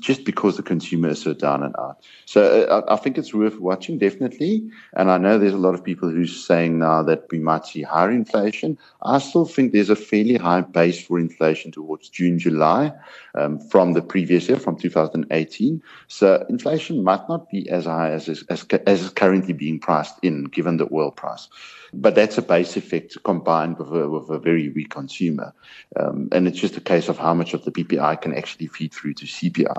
just 0.00 0.24
because 0.24 0.56
the 0.56 0.62
consumer 0.62 1.08
is 1.08 1.22
so 1.22 1.32
down 1.32 1.62
and 1.62 1.74
out. 1.78 2.02
So 2.24 2.66
uh, 2.68 2.82
I, 2.88 2.94
I, 2.94 2.96
think 2.96 3.18
it's 3.18 3.32
worth 3.32 3.58
watching, 3.58 3.98
definitely. 3.98 4.68
And 4.94 5.10
I 5.10 5.18
know 5.18 5.38
there's 5.38 5.54
a 5.54 5.58
lot 5.58 5.74
of 5.74 5.84
people 5.84 6.10
who's 6.10 6.44
saying 6.44 6.78
now 6.78 7.02
that 7.04 7.24
we 7.30 7.38
might 7.38 7.66
see 7.66 7.82
higher 7.82 8.10
inflation. 8.10 8.78
I 9.02 9.18
still 9.18 9.44
think 9.44 9.72
there's 9.72 9.90
a 9.90 9.96
fairly 9.96 10.36
high 10.36 10.62
base 10.62 11.00
for 11.02 11.18
inflation 11.18 11.70
towards 11.70 12.08
June, 12.08 12.38
July 12.38 12.92
um, 13.34 13.60
from 13.60 13.92
the 13.92 14.02
previous 14.02 14.48
year, 14.48 14.58
from 14.58 14.76
2018. 14.76 15.82
So 16.08 16.44
inflation 16.48 17.04
might 17.04 17.28
not 17.28 17.48
be 17.50 17.68
as 17.70 17.84
high 17.84 18.10
as 18.10 18.28
is, 18.28 18.44
as, 18.48 18.64
as 18.86 19.02
is 19.02 19.10
currently 19.10 19.52
being 19.52 19.78
priced 19.78 20.18
in, 20.22 20.44
given 20.44 20.78
the 20.78 20.88
oil 20.92 21.10
price. 21.10 21.48
But 21.92 22.14
that's 22.14 22.38
a 22.38 22.42
base 22.42 22.76
effect 22.76 23.16
combined 23.24 23.78
with 23.78 23.88
a, 23.88 24.08
with 24.08 24.28
a 24.30 24.38
very 24.38 24.68
weak 24.70 24.90
consumer. 24.90 25.54
Um, 25.98 26.28
and 26.32 26.48
it's 26.48 26.58
just 26.58 26.76
a 26.76 26.80
case 26.80 27.08
of 27.08 27.18
how 27.18 27.34
much 27.34 27.54
of 27.54 27.64
the 27.64 27.70
PPI 27.70 28.20
can 28.20 28.34
actually 28.34 28.66
feed 28.66 28.92
through 28.92 29.14
to 29.14 29.26
CPI. 29.26 29.75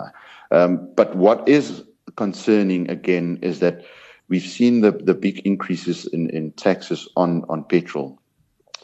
Um, 0.51 0.89
but 0.95 1.15
what 1.15 1.47
is 1.47 1.83
concerning 2.15 2.89
again 2.89 3.39
is 3.41 3.59
that 3.59 3.85
we've 4.29 4.41
seen 4.41 4.81
the, 4.81 4.91
the 4.91 5.13
big 5.13 5.39
increases 5.39 6.05
in, 6.07 6.29
in 6.29 6.51
taxes 6.53 7.07
on, 7.15 7.43
on 7.49 7.63
petrol. 7.63 8.19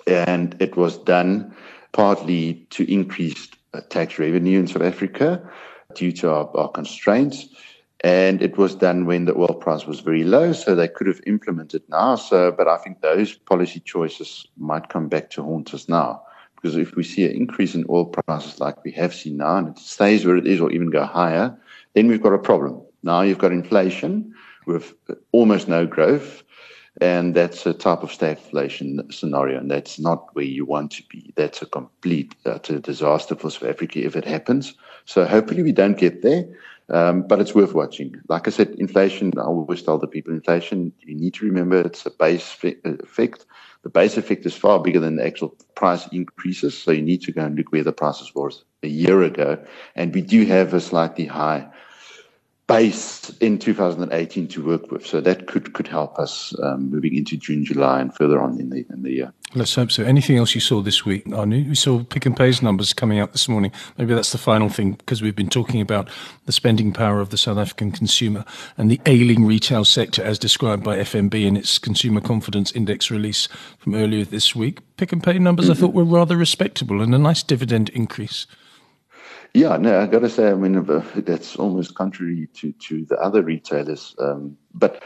And 0.08 0.56
it 0.60 0.76
was 0.76 0.98
done 0.98 1.56
partly 1.94 2.66
to 2.72 2.92
increase 2.92 3.48
uh, 3.74 3.82
tax 3.90 4.20
revenue 4.20 4.60
in 4.60 4.68
South 4.68 4.84
Africa 4.84 5.42
due 5.96 6.12
to 6.12 6.30
our, 6.30 6.50
our 6.58 6.70
constraints. 6.70 7.48
And 8.04 8.42
it 8.42 8.58
was 8.58 8.76
done 8.76 9.06
when 9.06 9.26
the 9.26 9.36
oil 9.36 9.54
price 9.54 9.86
was 9.86 10.02
very 10.02 10.26
low, 10.26 10.52
so 10.52 10.76
they 10.76 10.90
could 10.90 11.08
have 11.08 11.22
implemented 11.26 11.84
now. 11.88 12.16
So, 12.16 12.52
but 12.52 12.68
I 12.68 12.78
think 12.78 13.00
those 13.00 13.34
policy 13.34 13.80
choices 13.80 14.46
might 14.58 14.90
come 14.90 15.08
back 15.08 15.30
to 15.32 15.44
haunt 15.44 15.74
us 15.74 15.88
now. 15.88 16.24
Because 16.64 16.78
if 16.78 16.96
we 16.96 17.04
see 17.04 17.26
an 17.26 17.32
increase 17.32 17.76
in 17.76 17.86
oil 17.90 18.06
prices 18.06 18.62
like 18.62 18.82
we 18.86 18.92
have 18.94 19.14
seen 19.14 19.36
now, 19.36 19.58
and 19.58 19.68
it 19.68 19.78
stays 19.78 20.26
where 20.26 20.38
it 20.38 20.48
is 20.48 20.62
or 20.62 20.72
even 20.72 20.90
go 20.90 21.04
higher, 21.04 21.54
then 21.94 22.08
we've 22.08 22.24
got 22.24 22.32
a 22.32 22.40
problem. 22.40 22.82
Now 23.04 23.22
you've 23.22 23.38
got 23.38 23.52
inflation 23.52 24.34
with 24.66 24.94
almost 25.34 25.68
no 25.68 25.86
growth, 25.86 26.42
and 27.02 27.36
that's 27.36 27.66
a 27.66 27.74
type 27.74 28.02
of 28.02 28.12
stagflation 28.12 29.14
scenario, 29.14 29.60
and 29.60 29.70
that's 29.70 30.00
not 30.00 30.34
where 30.36 30.46
you 30.46 30.64
want 30.64 30.92
to 30.92 31.04
be. 31.10 31.34
That's 31.36 31.62
a 31.62 31.66
complete 31.66 32.34
a 32.46 32.60
disaster 32.60 33.36
for 33.36 33.52
South 33.52 33.70
Africa 33.70 34.00
if 34.00 34.16
it 34.16 34.24
happens. 34.24 34.74
So 35.04 35.26
hopefully 35.26 35.64
we 35.64 35.74
don't 35.74 35.98
get 35.98 36.22
there. 36.22 36.46
Um, 36.90 37.26
but 37.26 37.40
it's 37.40 37.56
worth 37.56 37.74
watching. 37.74 38.16
Like 38.28 38.48
I 38.48 38.52
said, 38.52 38.76
inflation, 38.78 39.32
I 39.38 39.44
always 39.44 39.82
tell 39.82 39.98
the 39.98 40.08
people, 40.08 40.34
inflation, 40.34 40.92
you 41.00 41.16
need 41.16 41.34
to 41.36 41.46
remember 41.46 41.80
it's 41.80 42.06
a 42.06 42.12
base 42.12 42.58
effect. 42.84 43.46
The 43.84 43.90
base 43.90 44.18
effect 44.18 44.46
is 44.46 44.56
far 44.56 44.80
bigger 44.80 45.00
than 45.00 45.18
the 45.18 45.26
actual 45.26 45.56
price 45.76 46.08
increases. 46.08 46.78
So 46.78 46.92
you 46.92 47.02
need 47.02 47.22
to 47.24 47.34
go 47.34 47.44
and 47.46 47.56
look 47.56 47.72
where 47.72 47.84
the 47.84 47.92
prices 47.92 48.34
was 48.34 48.64
a 48.82 48.88
year 48.88 49.24
ago. 49.24 49.64
And 49.96 50.14
we 50.14 50.22
do 50.22 50.46
have 50.46 50.74
a 50.74 50.80
slightly 50.80 51.26
high 51.26 51.70
base 52.68 53.30
in 53.42 53.60
2018 53.60 54.48
to 54.48 54.66
work 54.66 54.92
with. 54.92 55.06
So 55.06 55.22
that 55.22 55.48
could 55.48 55.74
could 55.74 55.88
help 55.88 56.18
us 56.18 56.56
um, 56.62 56.90
moving 56.90 57.16
into 57.16 57.38
June, 57.38 57.66
July, 57.66 58.02
and 58.02 58.14
further 58.16 58.42
on 58.42 58.60
in 58.60 58.70
the 58.70 58.86
in 58.90 59.04
the 59.04 59.12
year. 59.12 59.34
Let's 59.56 59.76
hope 59.76 59.92
so. 59.92 60.04
Anything 60.04 60.38
else 60.38 60.56
you 60.56 60.62
saw 60.62 60.82
this 60.82 61.06
week, 61.06 61.32
Arno? 61.32 61.58
We 61.58 61.76
saw 61.76 62.04
Pick 62.04 62.26
n 62.26 62.34
Pay's 62.34 62.62
numbers 62.62 62.94
coming 62.94 63.20
out 63.20 63.34
this 63.34 63.48
morning. 63.48 63.72
Maybe 63.98 64.16
that's 64.16 64.32
the 64.32 64.38
final 64.38 64.70
thing 64.70 64.94
because 64.94 65.22
we've 65.22 65.36
been 65.36 65.50
talking 65.50 65.82
about 65.82 66.10
the 66.46 66.52
spending 66.52 66.92
power 66.94 67.20
of 67.20 67.30
the 67.30 67.38
South 67.38 67.58
African 67.58 67.92
consumer 67.92 68.46
and 68.78 68.90
the 68.90 69.02
ailing 69.06 69.46
retail 69.46 69.86
sector 69.86 70.24
as 70.24 70.40
described 70.40 70.84
by 70.84 70.98
FNB 70.98 71.46
in 71.46 71.58
its 71.58 71.78
consumer 71.78 72.22
confidence 72.22 72.72
index 72.72 73.12
release 73.12 73.48
from 73.78 73.94
earlier 73.94 74.26
this 74.26 74.56
week. 74.56 74.80
Pick 74.98 75.14
n 75.14 75.22
Pay 75.22 75.38
numbers 75.38 75.66
mm-hmm. 75.66 75.74
I 75.74 75.80
thought 75.80 75.94
were 75.94 76.04
rather 76.04 76.38
respectable 76.38 77.02
and 77.02 77.14
a 77.14 77.20
nice 77.20 77.44
dividend 77.44 77.90
increase. 77.90 78.48
Yeah, 79.54 79.78
no, 79.78 80.00
I 80.00 80.08
got 80.08 80.20
to 80.20 80.30
say, 80.30 80.50
I 80.50 80.56
mean, 80.56 80.84
that's 81.16 81.56
almost 81.58 81.94
contrary 81.94 82.50
to, 82.56 82.72
to 82.72 83.06
the 83.06 83.18
other 83.18 83.44
retailers. 83.44 84.16
Um, 84.18 84.58
but 84.74 85.04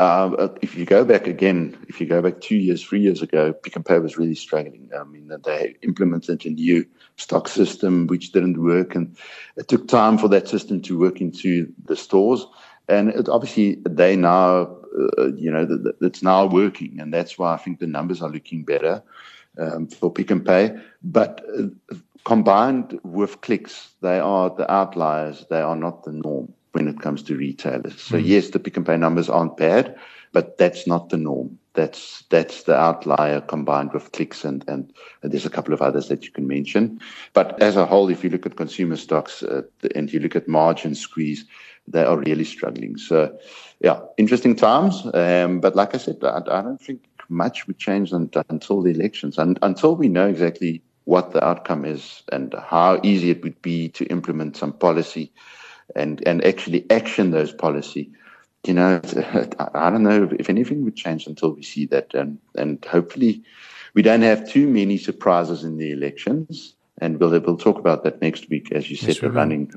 uh, 0.00 0.48
if 0.62 0.74
you 0.74 0.84
go 0.84 1.04
back 1.04 1.28
again, 1.28 1.76
if 1.86 2.00
you 2.00 2.06
go 2.08 2.20
back 2.20 2.40
two 2.40 2.56
years, 2.56 2.82
three 2.82 3.00
years 3.00 3.22
ago, 3.22 3.52
Pick 3.52 3.76
n 3.76 3.84
Pay 3.84 4.00
was 4.00 4.18
really 4.18 4.34
struggling. 4.34 4.90
I 4.98 5.04
mean, 5.04 5.30
they 5.44 5.76
implemented 5.82 6.44
a 6.44 6.50
new 6.50 6.84
stock 7.16 7.46
system 7.46 8.08
which 8.08 8.32
didn't 8.32 8.60
work, 8.60 8.96
and 8.96 9.16
it 9.56 9.68
took 9.68 9.86
time 9.86 10.18
for 10.18 10.26
that 10.26 10.48
system 10.48 10.82
to 10.82 10.98
work 10.98 11.20
into 11.20 11.72
the 11.84 11.94
stores. 11.94 12.44
And 12.88 13.10
it, 13.10 13.28
obviously, 13.28 13.76
they 13.88 14.16
now, 14.16 14.76
uh, 15.18 15.32
you 15.36 15.52
know, 15.52 15.64
the, 15.64 15.76
the, 15.76 16.06
it's 16.06 16.24
now 16.24 16.46
working, 16.46 16.98
and 16.98 17.14
that's 17.14 17.38
why 17.38 17.54
I 17.54 17.58
think 17.58 17.78
the 17.78 17.86
numbers 17.86 18.20
are 18.20 18.28
looking 18.28 18.64
better 18.64 19.04
um, 19.56 19.86
for 19.86 20.12
Pick 20.12 20.32
n 20.32 20.40
Pay. 20.40 20.76
But 21.04 21.46
uh, 21.56 21.94
combined 22.24 22.98
with 23.02 23.40
clicks, 23.40 23.90
they 24.00 24.18
are 24.18 24.50
the 24.50 24.70
outliers. 24.70 25.46
They 25.50 25.60
are 25.60 25.76
not 25.76 26.04
the 26.04 26.12
norm 26.12 26.52
when 26.72 26.88
it 26.88 27.00
comes 27.00 27.22
to 27.24 27.36
retailers. 27.36 28.00
So 28.00 28.16
mm. 28.16 28.26
yes, 28.26 28.50
the 28.50 28.58
pick 28.58 28.76
and 28.76 28.86
pay 28.86 28.96
numbers 28.96 29.28
aren't 29.28 29.56
bad, 29.56 29.96
but 30.32 30.58
that's 30.58 30.86
not 30.86 31.10
the 31.10 31.16
norm. 31.16 31.58
That's 31.74 32.24
that's 32.30 32.64
the 32.64 32.76
outlier 32.76 33.40
combined 33.40 33.92
with 33.92 34.12
clicks 34.12 34.44
and, 34.44 34.64
and, 34.68 34.92
and 35.22 35.32
there's 35.32 35.46
a 35.46 35.50
couple 35.50 35.74
of 35.74 35.82
others 35.82 36.08
that 36.08 36.24
you 36.24 36.30
can 36.30 36.46
mention. 36.46 37.00
But 37.32 37.60
as 37.60 37.76
a 37.76 37.86
whole, 37.86 38.08
if 38.08 38.22
you 38.22 38.30
look 38.30 38.46
at 38.46 38.56
consumer 38.56 38.96
stocks 38.96 39.42
uh, 39.42 39.62
and 39.94 40.12
you 40.12 40.20
look 40.20 40.36
at 40.36 40.48
margin 40.48 40.94
squeeze, 40.94 41.44
they 41.86 42.04
are 42.04 42.16
really 42.16 42.44
struggling. 42.44 42.96
So 42.96 43.36
yeah, 43.80 44.00
interesting 44.16 44.56
times. 44.56 45.04
Um, 45.14 45.60
but 45.60 45.76
like 45.76 45.94
I 45.94 45.98
said, 45.98 46.18
I, 46.22 46.38
I 46.38 46.62
don't 46.62 46.80
think 46.80 47.04
much 47.28 47.66
would 47.66 47.78
change 47.78 48.12
until 48.12 48.82
the 48.82 48.90
elections 48.90 49.38
and 49.38 49.58
until 49.62 49.96
we 49.96 50.08
know 50.08 50.28
exactly 50.28 50.82
what 51.04 51.32
the 51.32 51.44
outcome 51.44 51.84
is 51.84 52.22
and 52.32 52.54
how 52.66 53.00
easy 53.02 53.30
it 53.30 53.42
would 53.42 53.60
be 53.62 53.88
to 53.90 54.04
implement 54.06 54.56
some 54.56 54.72
policy 54.72 55.32
and, 55.94 56.26
and 56.26 56.44
actually 56.44 56.90
action 56.90 57.30
those 57.30 57.52
policy. 57.52 58.10
You 58.66 58.74
know, 58.74 59.00
I 59.74 59.90
don't 59.90 60.02
know 60.02 60.30
if 60.38 60.48
anything 60.48 60.84
would 60.84 60.96
change 60.96 61.26
until 61.26 61.50
we 61.50 61.62
see 61.62 61.86
that. 61.86 62.14
And, 62.14 62.38
and 62.56 62.82
hopefully 62.84 63.42
we 63.92 64.02
don't 64.02 64.22
have 64.22 64.48
too 64.48 64.66
many 64.66 64.96
surprises 64.96 65.62
in 65.62 65.76
the 65.76 65.92
elections. 65.92 66.74
And 66.98 67.18
we'll, 67.18 67.38
we'll 67.40 67.56
talk 67.56 67.78
about 67.78 68.04
that 68.04 68.22
next 68.22 68.48
week, 68.48 68.72
as 68.72 68.88
you 68.88 68.96
said, 68.96 69.08
yes, 69.08 69.22
we're 69.22 69.30
running 69.30 69.70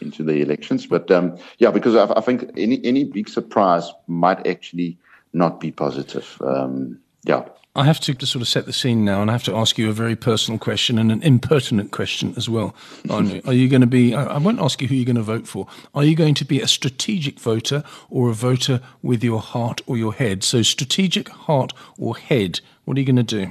into 0.00 0.22
the 0.22 0.40
elections. 0.40 0.86
But 0.86 1.10
um, 1.10 1.36
yeah, 1.58 1.72
because 1.72 1.96
I, 1.96 2.10
I, 2.16 2.20
think 2.20 2.48
any, 2.56 2.80
any 2.84 3.04
big 3.04 3.28
surprise 3.28 3.90
might 4.06 4.46
actually 4.46 4.96
not 5.32 5.60
be 5.60 5.72
positive. 5.72 6.40
Um, 6.40 7.00
yeah. 7.24 7.44
I 7.80 7.84
have 7.84 7.98
to 8.00 8.26
sort 8.26 8.42
of 8.42 8.48
set 8.48 8.66
the 8.66 8.74
scene 8.74 9.06
now, 9.06 9.22
and 9.22 9.30
I 9.30 9.32
have 9.32 9.44
to 9.44 9.56
ask 9.56 9.78
you 9.78 9.88
a 9.88 9.92
very 9.92 10.14
personal 10.14 10.58
question 10.58 10.98
and 10.98 11.10
an 11.10 11.22
impertinent 11.22 11.92
question 11.92 12.34
as 12.36 12.46
well. 12.46 12.74
Are 13.08 13.22
you 13.54 13.70
going 13.70 13.80
to 13.80 13.86
be? 13.86 14.14
I 14.14 14.36
won't 14.36 14.60
ask 14.60 14.82
you 14.82 14.88
who 14.88 14.94
you're 14.94 15.06
going 15.06 15.16
to 15.16 15.22
vote 15.22 15.48
for. 15.48 15.66
Are 15.94 16.04
you 16.04 16.14
going 16.14 16.34
to 16.34 16.44
be 16.44 16.60
a 16.60 16.68
strategic 16.68 17.40
voter 17.40 17.82
or 18.10 18.28
a 18.28 18.34
voter 18.34 18.82
with 19.00 19.24
your 19.24 19.40
heart 19.40 19.80
or 19.86 19.96
your 19.96 20.12
head? 20.12 20.44
So, 20.44 20.60
strategic, 20.60 21.30
heart, 21.30 21.72
or 21.96 22.18
head. 22.18 22.60
What 22.84 22.98
are 22.98 23.00
you 23.00 23.06
going 23.06 23.16
to 23.16 23.22
do? 23.22 23.50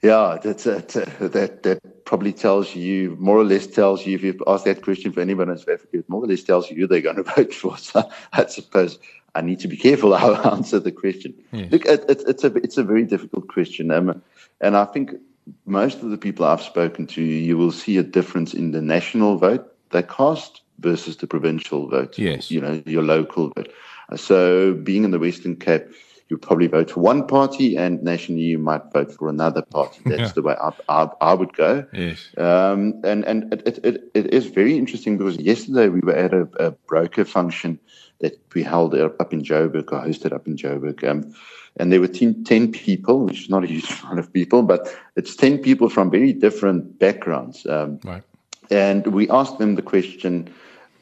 Yeah, 0.00 0.38
that's 0.42 0.64
that 0.64 0.88
that 1.62 2.04
probably 2.06 2.32
tells 2.32 2.74
you 2.74 3.14
more 3.20 3.36
or 3.36 3.44
less 3.44 3.66
tells 3.66 4.06
you 4.06 4.14
if 4.14 4.22
you 4.22 4.40
ask 4.46 4.64
that 4.64 4.80
question 4.80 5.12
for 5.12 5.20
anyone 5.20 5.50
in 5.50 5.58
South 5.58 5.68
Africa, 5.68 5.98
it 5.98 6.08
more 6.08 6.24
or 6.24 6.26
less 6.26 6.42
tells 6.42 6.70
you 6.70 6.76
who 6.76 6.86
they're 6.86 7.02
going 7.02 7.16
to 7.22 7.22
vote 7.24 7.52
for. 7.52 7.76
So 7.76 8.08
I 8.32 8.46
suppose 8.46 8.98
I 9.34 9.40
need 9.40 9.60
to 9.60 9.68
be 9.68 9.76
careful 9.76 10.14
how 10.14 10.32
I 10.32 10.54
answer 10.54 10.78
the 10.78 10.92
question. 10.92 11.34
Yes. 11.52 11.72
Look, 11.72 11.86
it, 11.86 12.04
it, 12.08 12.22
it's 12.26 12.44
a 12.44 12.54
it's 12.56 12.76
a 12.76 12.82
very 12.82 13.04
difficult 13.04 13.48
question, 13.48 13.90
um, 13.90 14.22
and 14.60 14.76
I 14.76 14.84
think 14.84 15.14
most 15.66 16.02
of 16.02 16.10
the 16.10 16.18
people 16.18 16.44
I've 16.44 16.62
spoken 16.62 17.06
to, 17.08 17.22
you 17.22 17.56
will 17.56 17.72
see 17.72 17.96
a 17.98 18.02
difference 18.02 18.54
in 18.54 18.72
the 18.72 18.82
national 18.82 19.38
vote 19.38 19.68
they 19.90 20.02
cast 20.02 20.62
versus 20.78 21.16
the 21.18 21.26
provincial 21.26 21.88
vote. 21.88 22.18
Yes, 22.18 22.50
you 22.50 22.60
know 22.60 22.82
your 22.86 23.02
local 23.02 23.52
vote. 23.56 23.72
So, 24.16 24.74
being 24.74 25.04
in 25.04 25.10
the 25.10 25.18
Western 25.18 25.56
Cape, 25.56 25.84
you 26.28 26.36
probably 26.36 26.66
vote 26.66 26.90
for 26.90 27.00
one 27.00 27.26
party, 27.26 27.76
and 27.76 28.02
nationally 28.02 28.42
you 28.42 28.58
might 28.58 28.82
vote 28.92 29.12
for 29.12 29.28
another 29.28 29.62
party. 29.62 30.00
That's 30.06 30.20
yeah. 30.20 30.28
the 30.28 30.42
way 30.42 30.56
I, 30.60 30.72
I, 30.88 31.08
I, 31.20 31.34
would 31.34 31.54
go. 31.54 31.86
Yes. 31.92 32.28
Um, 32.36 33.00
and 33.04 33.24
and 33.24 33.52
it, 33.52 33.78
it, 33.84 34.10
it 34.14 34.34
is 34.34 34.46
very 34.46 34.76
interesting 34.76 35.16
because 35.16 35.36
yesterday 35.36 35.88
we 35.88 36.00
were 36.00 36.16
at 36.16 36.34
a, 36.34 36.48
a 36.58 36.70
broker 36.72 37.24
function 37.24 37.78
that 38.22 38.38
we 38.54 38.62
held 38.62 38.94
up 38.94 39.32
in 39.32 39.42
Joburg 39.42 39.92
or 39.92 40.00
hosted 40.00 40.32
up 40.32 40.46
in 40.46 40.56
Joburg. 40.56 41.06
Um, 41.06 41.34
and 41.76 41.92
there 41.92 42.00
were 42.00 42.08
10, 42.08 42.44
10, 42.44 42.72
people, 42.72 43.26
which 43.26 43.42
is 43.42 43.50
not 43.50 43.64
a 43.64 43.66
huge 43.66 44.00
amount 44.02 44.18
of 44.18 44.32
people, 44.32 44.62
but 44.62 44.88
it's 45.16 45.36
10 45.36 45.58
people 45.58 45.88
from 45.88 46.10
very 46.10 46.32
different 46.32 46.98
backgrounds. 46.98 47.66
Um, 47.66 48.00
right. 48.04 48.22
And 48.70 49.06
we 49.08 49.28
asked 49.28 49.58
them 49.58 49.74
the 49.74 49.82
question 49.82 50.48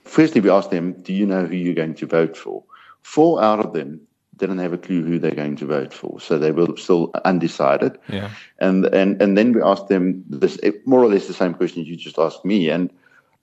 firstly, 0.04 0.40
we 0.40 0.50
asked 0.50 0.70
them, 0.70 0.92
Do 1.02 1.12
you 1.12 1.26
know 1.26 1.44
who 1.44 1.56
you're 1.56 1.74
going 1.74 1.94
to 1.94 2.06
vote 2.06 2.36
for? 2.36 2.64
Four 3.02 3.42
out 3.42 3.60
of 3.60 3.72
them 3.72 4.00
didn't 4.36 4.58
have 4.58 4.72
a 4.72 4.78
clue 4.78 5.04
who 5.04 5.18
they're 5.18 5.30
going 5.32 5.56
to 5.56 5.66
vote 5.66 5.92
for. 5.92 6.18
So 6.18 6.38
they 6.38 6.50
were 6.50 6.74
still 6.76 7.12
undecided. 7.26 7.98
Yeah. 8.08 8.30
And, 8.58 8.86
and, 8.86 9.20
and 9.20 9.36
then 9.36 9.52
we 9.52 9.60
asked 9.62 9.88
them 9.88 10.24
this 10.28 10.58
more 10.86 11.04
or 11.04 11.08
less 11.08 11.26
the 11.26 11.34
same 11.34 11.52
question 11.52 11.84
you 11.84 11.96
just 11.96 12.18
asked 12.18 12.44
me. 12.44 12.70
And 12.70 12.90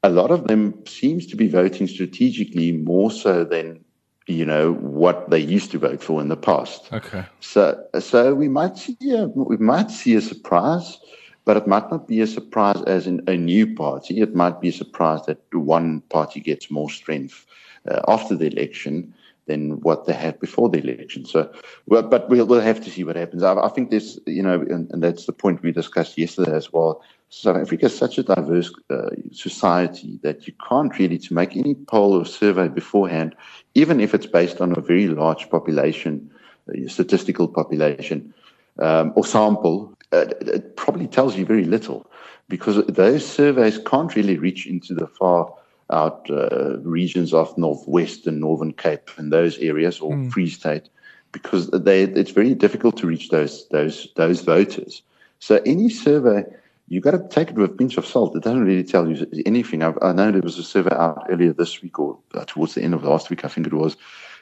a 0.07 0.09
lot 0.09 0.31
of 0.31 0.47
them 0.47 0.73
seems 0.85 1.25
to 1.27 1.35
be 1.35 1.47
voting 1.49 1.87
strategically 1.87 2.71
more 2.71 3.11
so 3.11 3.43
than 3.43 3.83
you 4.27 4.45
know 4.45 4.73
what 4.73 5.29
they 5.29 5.39
used 5.39 5.71
to 5.71 5.79
vote 5.79 6.01
for 6.01 6.21
in 6.21 6.29
the 6.29 6.37
past. 6.37 6.91
Okay. 6.93 7.25
So 7.39 7.61
so 7.99 8.33
we 8.33 8.47
might 8.47 8.77
see 8.77 8.97
a, 9.11 9.27
we 9.27 9.57
might 9.57 9.91
see 9.91 10.15
a 10.15 10.21
surprise, 10.21 10.99
but 11.45 11.57
it 11.57 11.67
might 11.67 11.89
not 11.91 12.07
be 12.07 12.21
a 12.21 12.27
surprise 12.27 12.81
as 12.87 13.07
in 13.07 13.21
a 13.27 13.35
new 13.35 13.75
party. 13.75 14.21
It 14.21 14.33
might 14.33 14.61
be 14.61 14.69
a 14.69 14.79
surprise 14.83 15.21
that 15.27 15.39
one 15.53 16.01
party 16.09 16.39
gets 16.39 16.71
more 16.71 16.89
strength 16.89 17.45
uh, 17.89 18.01
after 18.07 18.35
the 18.35 18.47
election 18.47 19.13
than 19.47 19.79
what 19.81 20.05
they 20.05 20.13
had 20.13 20.39
before 20.39 20.69
the 20.69 20.79
election. 20.79 21.25
So, 21.25 21.49
well, 21.85 22.03
but 22.03 22.29
we'll, 22.29 22.45
we'll 22.45 22.59
have 22.59 22.81
to 22.83 22.89
see 22.89 23.05
what 23.05 23.15
happens. 23.15 23.43
I, 23.43 23.55
I 23.55 23.69
think 23.69 23.91
there's, 23.91 24.19
you 24.27 24.43
know, 24.43 24.59
and, 24.59 24.91
and, 24.91 25.01
that's 25.01 25.25
the 25.25 25.31
point 25.31 25.63
we 25.63 25.71
discussed 25.71 26.17
yesterday 26.17 26.53
as 26.53 26.73
well. 26.73 27.01
South 27.29 27.57
Africa 27.57 27.87
is 27.87 27.97
such 27.97 28.17
a 28.17 28.23
diverse 28.23 28.71
uh, 28.89 29.09
society 29.31 30.19
that 30.23 30.47
you 30.47 30.53
can't 30.67 30.97
really, 30.97 31.17
to 31.17 31.33
make 31.33 31.57
any 31.57 31.75
poll 31.75 32.13
or 32.13 32.25
survey 32.25 32.69
beforehand, 32.69 33.35
even 33.75 33.99
if 33.99 34.13
it's 34.13 34.25
based 34.25 34.61
on 34.61 34.77
a 34.77 34.81
very 34.81 35.07
large 35.07 35.49
population, 35.49 36.31
uh, 36.69 36.87
statistical 36.87 37.47
population, 37.47 38.33
um, 38.79 39.11
or 39.15 39.25
sample, 39.25 39.93
uh, 40.13 40.25
it 40.41 40.77
probably 40.77 41.07
tells 41.07 41.35
you 41.35 41.45
very 41.45 41.65
little 41.65 42.09
because 42.47 42.85
those 42.85 43.25
surveys 43.27 43.77
can't 43.77 44.15
really 44.15 44.37
reach 44.37 44.65
into 44.65 44.93
the 44.93 45.07
far 45.07 45.53
out 45.89 46.29
uh, 46.29 46.77
regions 46.79 47.33
of 47.33 47.57
Northwest 47.57 48.27
and 48.27 48.39
Northern 48.39 48.73
Cape 48.73 49.09
and 49.17 49.31
those 49.31 49.57
areas 49.57 49.99
or 49.99 50.13
mm. 50.13 50.31
Free 50.31 50.49
State 50.49 50.89
because 51.31 51.69
they, 51.71 52.03
it's 52.03 52.31
very 52.31 52.53
difficult 52.55 52.97
to 52.97 53.07
reach 53.07 53.29
those, 53.29 53.67
those, 53.69 54.07
those 54.15 54.41
voters. 54.41 55.01
So 55.39 55.61
any 55.65 55.89
survey 55.89 56.45
you 56.87 57.01
got 57.01 57.11
to 57.11 57.27
take 57.29 57.49
it 57.49 57.55
with 57.55 57.71
a 57.71 57.73
pinch 57.73 57.97
of 57.97 58.05
salt. 58.05 58.35
It 58.35 58.43
doesn't 58.43 58.63
really 58.63 58.83
tell 58.83 59.09
you 59.09 59.27
anything. 59.45 59.83
I, 59.83 59.93
I 60.01 60.13
know 60.13 60.31
there 60.31 60.41
was 60.41 60.57
a 60.57 60.63
survey 60.63 60.95
out 60.95 61.27
earlier 61.29 61.53
this 61.53 61.81
week 61.81 61.99
or 61.99 62.17
uh, 62.33 62.45
towards 62.45 62.75
the 62.75 62.81
end 62.81 62.93
of 62.93 63.03
last 63.03 63.29
week, 63.29 63.43
I 63.43 63.49
think 63.49 63.67
it 63.67 63.73
was, 63.73 63.97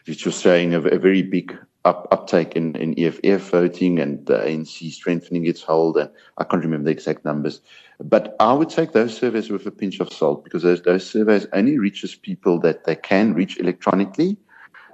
which 0.06 0.26
was 0.26 0.40
showing 0.40 0.74
a, 0.76 0.82
a 0.82 1.00
very 1.00 1.24
big 1.24 1.58
up, 1.86 2.08
uptake 2.12 2.56
in, 2.56 2.76
in 2.76 3.00
EFF 3.00 3.50
voting 3.50 4.00
and 4.00 4.24
the 4.28 4.38
ANC 4.38 4.92
strengthening 4.92 5.48
its 5.48 5.64
hold. 5.64 5.98
And 5.98 6.10
I 6.38 6.44
can't 6.44 6.64
remember 6.64 6.86
the 6.86 6.92
exact 6.92 7.26
numbers. 7.26 7.62
But 8.00 8.36
I 8.40 8.54
would 8.54 8.70
take 8.70 8.92
those 8.92 9.18
surveys 9.18 9.50
with 9.50 9.66
a 9.66 9.72
pinch 9.72 10.00
of 10.00 10.14
salt 10.14 10.44
because 10.44 10.62
those, 10.62 10.84
those 10.84 11.10
surveys 11.10 11.48
only 11.54 11.80
reaches 11.80 12.14
people 12.14 12.60
that 12.60 12.84
they 12.84 12.96
can 12.96 13.34
reach 13.34 13.58
electronically. 13.58 14.38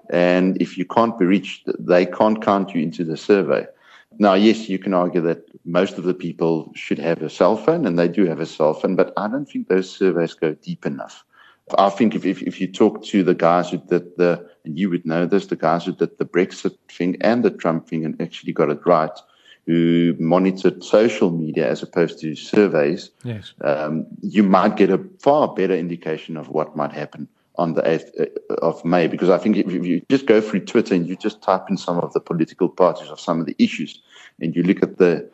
And 0.10 0.62
if 0.62 0.78
you 0.78 0.86
can't 0.86 1.18
be 1.20 1.26
reached, 1.26 1.70
they 1.80 2.06
can't 2.06 2.42
count 2.42 2.74
you 2.74 2.82
into 2.82 3.04
the 3.04 3.18
survey. 3.18 3.66
Now, 4.20 4.34
yes, 4.34 4.70
you 4.70 4.78
can 4.78 4.94
argue 4.94 5.22
that 5.22 5.46
most 5.66 5.98
of 5.98 6.04
the 6.04 6.14
people 6.14 6.72
should 6.76 7.00
have 7.00 7.22
a 7.22 7.30
cell 7.30 7.58
phone, 7.58 7.86
and 7.86 7.98
they 7.98 8.08
do 8.08 8.26
have 8.26 8.40
a 8.40 8.46
cell 8.46 8.74
phone, 8.74 8.96
but 8.96 9.14
I 9.18 9.28
don't 9.28 9.46
think 9.46 9.68
those 9.68 9.90
surveys 9.90 10.34
go 10.34 10.54
deep 10.54 10.86
enough. 10.86 11.24
I 11.78 11.90
think 11.90 12.16
if, 12.16 12.26
if, 12.26 12.42
if 12.42 12.60
you 12.60 12.68
talk 12.68 13.04
to 13.06 13.24
the 13.24 13.36
guys 13.36 13.70
who 13.70 13.78
did 13.78 14.18
the, 14.18 14.46
and 14.66 14.78
you 14.78 14.90
would 14.90 15.06
know 15.06 15.26
this, 15.26 15.48
the 15.48 15.56
guys 15.56 15.86
who 15.86 15.94
did 15.94 16.18
the 16.18 16.26
Brexit 16.26 16.76
thing 16.90 17.18
and 17.22 17.44
the 17.44 17.52
Trump 17.52 17.88
thing 17.88 18.04
and 18.04 18.22
actually 18.22 18.52
got 18.52 18.70
it 18.70 18.86
right, 18.86 19.18
who 19.66 20.16
monitored 20.20 20.84
social 20.84 21.32
media 21.32 21.70
as 21.70 21.82
opposed 21.82 22.20
to 22.20 22.36
surveys, 22.36 23.12
yes. 23.24 23.54
um, 23.64 24.06
you 24.22 24.44
might 24.44 24.76
get 24.76 24.90
a 24.90 25.00
far 25.20 25.54
better 25.54 25.76
indication 25.76 26.36
of 26.36 26.50
what 26.50 26.76
might 26.76 26.92
happen 26.92 27.30
on 27.56 27.74
the 27.74 27.82
8th 27.82 28.10
uh, 28.50 28.54
of 28.56 28.84
May, 28.86 29.08
because 29.08 29.30
I 29.30 29.38
think 29.38 29.58
if 29.58 29.72
you 29.72 30.02
just 30.10 30.26
go 30.26 30.42
through 30.42 30.62
Twitter 30.62 30.96
and 30.96 31.08
you 31.08 31.16
just 31.16 31.42
type 31.42 31.70
in 31.70 31.78
some 31.78 32.00
of 32.00 32.14
the 32.14 32.20
political 32.20 32.70
parties 32.70 33.10
or 33.10 33.18
some 33.18 33.40
of 33.40 33.46
the 33.46 33.56
issues, 33.60 34.02
and 34.40 34.56
you 34.56 34.64
look 34.64 34.82
at 34.82 34.98
the 34.98 35.30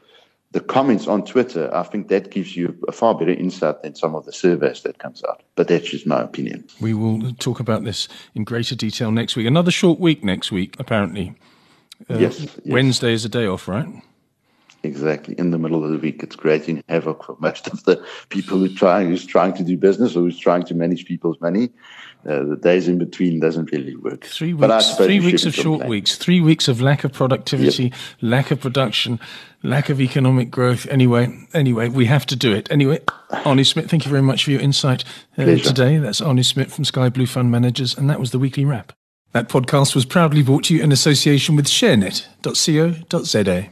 the 0.51 0.61
comments 0.61 1.07
on 1.07 1.25
Twitter, 1.25 1.69
I 1.75 1.83
think 1.83 2.07
that 2.07 2.31
gives 2.31 2.55
you 2.55 2.77
a 2.87 2.91
far 2.93 3.13
better 3.13 3.31
insight 3.31 3.83
than 3.83 3.95
some 3.95 4.15
of 4.15 4.25
the 4.25 4.31
surveys 4.31 4.81
that 4.83 4.97
comes 4.97 5.21
out. 5.27 5.43
But 5.55 5.67
that's 5.67 5.89
just 5.89 6.07
my 6.07 6.21
opinion. 6.21 6.63
We 6.79 6.93
will 6.93 7.33
talk 7.33 7.59
about 7.59 7.83
this 7.83 8.07
in 8.33 8.45
greater 8.45 8.73
detail 8.73 9.11
next 9.11 9.35
week. 9.35 9.45
Another 9.45 9.71
short 9.71 9.99
week 9.99 10.23
next 10.23 10.51
week, 10.51 10.75
apparently. 10.79 11.35
Uh, 12.09 12.17
yes, 12.17 12.39
yes. 12.39 12.59
Wednesday 12.65 13.11
is 13.11 13.25
a 13.25 13.29
day 13.29 13.45
off, 13.45 13.67
right? 13.67 13.87
Exactly. 14.83 15.35
In 15.37 15.51
the 15.51 15.57
middle 15.57 15.83
of 15.83 15.91
the 15.91 15.97
week, 15.97 16.23
it's 16.23 16.35
creating 16.35 16.83
havoc 16.87 17.23
for 17.23 17.35
most 17.39 17.67
of 17.67 17.83
the 17.83 18.03
people 18.29 18.57
who 18.57 18.73
try 18.73 19.03
who's 19.03 19.25
trying 19.25 19.53
to 19.53 19.63
do 19.63 19.77
business 19.77 20.15
or 20.15 20.21
who's 20.21 20.39
trying 20.39 20.63
to 20.63 20.75
manage 20.75 21.05
people's 21.05 21.39
money. 21.41 21.69
Uh, 22.27 22.43
the 22.43 22.57
days 22.57 22.87
in 22.87 22.97
between 22.97 23.39
doesn't 23.39 23.71
really 23.71 23.95
work. 23.95 24.25
Three 24.25 24.53
weeks, 24.53 24.95
three 24.95 25.19
weeks 25.19 25.45
of 25.45 25.53
short 25.53 25.79
complain. 25.79 25.89
weeks, 25.89 26.17
three 26.17 26.41
weeks 26.41 26.67
of 26.67 26.81
lack 26.81 27.03
of 27.03 27.13
productivity, 27.13 27.83
yep. 27.83 27.93
lack 28.21 28.51
of 28.51 28.59
production, 28.59 29.19
lack 29.63 29.89
of 29.89 30.01
economic 30.01 30.51
growth. 30.51 30.87
Anyway, 30.89 31.47
anyway, 31.53 31.87
we 31.87 32.05
have 32.05 32.25
to 32.25 32.35
do 32.35 32.53
it. 32.53 32.69
Anyway, 32.71 32.99
Arnie 33.31 33.65
Smith, 33.65 33.89
thank 33.89 34.05
you 34.05 34.11
very 34.11 34.23
much 34.23 34.43
for 34.43 34.51
your 34.51 34.59
insight 34.59 35.05
uh, 35.37 35.45
today. 35.45 35.97
That's 35.97 36.19
Arnie 36.19 36.45
Smith 36.45 36.73
from 36.73 36.83
Skyblue 36.83 37.29
Fund 37.29 37.49
Managers, 37.49 37.97
and 37.97 38.09
that 38.09 38.19
was 38.19 38.31
the 38.31 38.39
weekly 38.39 38.65
wrap. 38.65 38.91
That 39.31 39.47
podcast 39.47 39.95
was 39.95 40.05
proudly 40.05 40.43
brought 40.43 40.65
to 40.65 40.75
you 40.75 40.83
in 40.83 40.91
association 40.91 41.55
with 41.55 41.67
ShareNet.co.za. 41.67 43.69